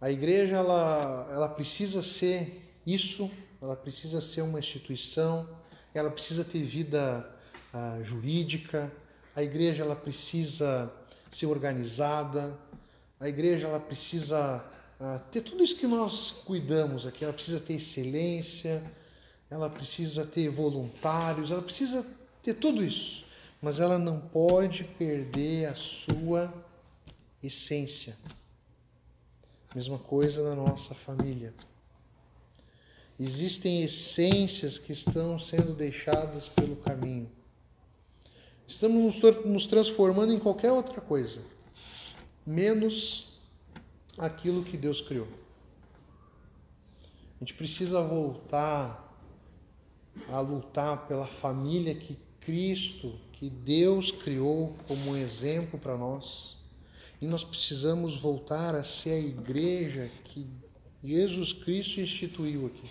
[0.00, 3.30] A igreja ela, ela precisa ser isso,
[3.60, 5.48] ela precisa ser uma instituição,
[5.94, 7.28] ela precisa ter vida
[7.72, 8.92] uh, jurídica,
[9.34, 10.92] a igreja ela precisa
[11.30, 12.56] ser organizada,
[13.18, 14.64] a igreja ela precisa
[14.98, 17.24] a ter tudo isso que nós cuidamos aqui.
[17.24, 18.82] Ela precisa ter excelência,
[19.50, 22.06] ela precisa ter voluntários, ela precisa
[22.42, 23.24] ter tudo isso.
[23.60, 26.52] Mas ela não pode perder a sua
[27.42, 28.16] essência.
[29.74, 31.54] Mesma coisa na nossa família.
[33.18, 37.30] Existem essências que estão sendo deixadas pelo caminho.
[38.66, 41.40] Estamos nos transformando em qualquer outra coisa,
[42.46, 43.38] menos
[44.18, 45.28] aquilo que Deus criou.
[47.36, 49.02] A gente precisa voltar
[50.28, 56.56] a lutar pela família que Cristo, que Deus criou como um exemplo para nós.
[57.20, 60.46] E nós precisamos voltar a ser a igreja que
[61.02, 62.88] Jesus Cristo instituiu aqui.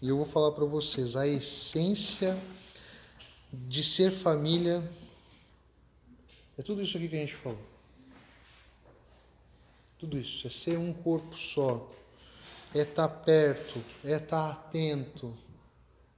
[0.00, 2.38] E eu vou falar para vocês a essência
[3.52, 4.82] de ser família
[6.58, 7.71] é tudo isso aqui que a gente falou.
[10.02, 11.88] Tudo isso, é ser um corpo só,
[12.74, 15.32] é estar tá perto, é estar tá atento,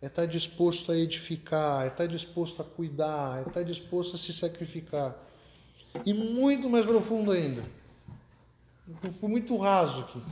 [0.01, 4.19] é estar tá disposto a edificar, é estar disposto a cuidar, é estar disposto a
[4.19, 5.15] se sacrificar.
[6.07, 7.63] E muito mais profundo ainda.
[9.21, 10.23] Foi muito raso aqui.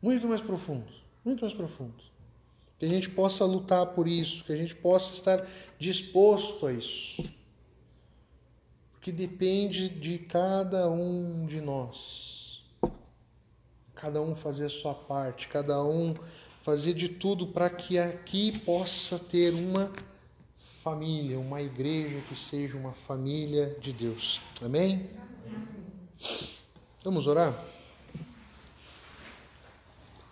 [0.00, 0.90] Muito mais profundo.
[1.22, 2.02] Muito mais profundo
[2.78, 5.46] que a gente possa lutar por isso, que a gente possa estar
[5.78, 7.22] disposto a isso.
[8.94, 12.41] Porque depende de cada um de nós.
[14.02, 16.12] Cada um fazer a sua parte, cada um
[16.64, 19.92] fazer de tudo para que aqui possa ter uma
[20.82, 24.40] família, uma igreja que seja uma família de Deus.
[24.60, 25.08] Amém?
[27.04, 27.54] Vamos orar?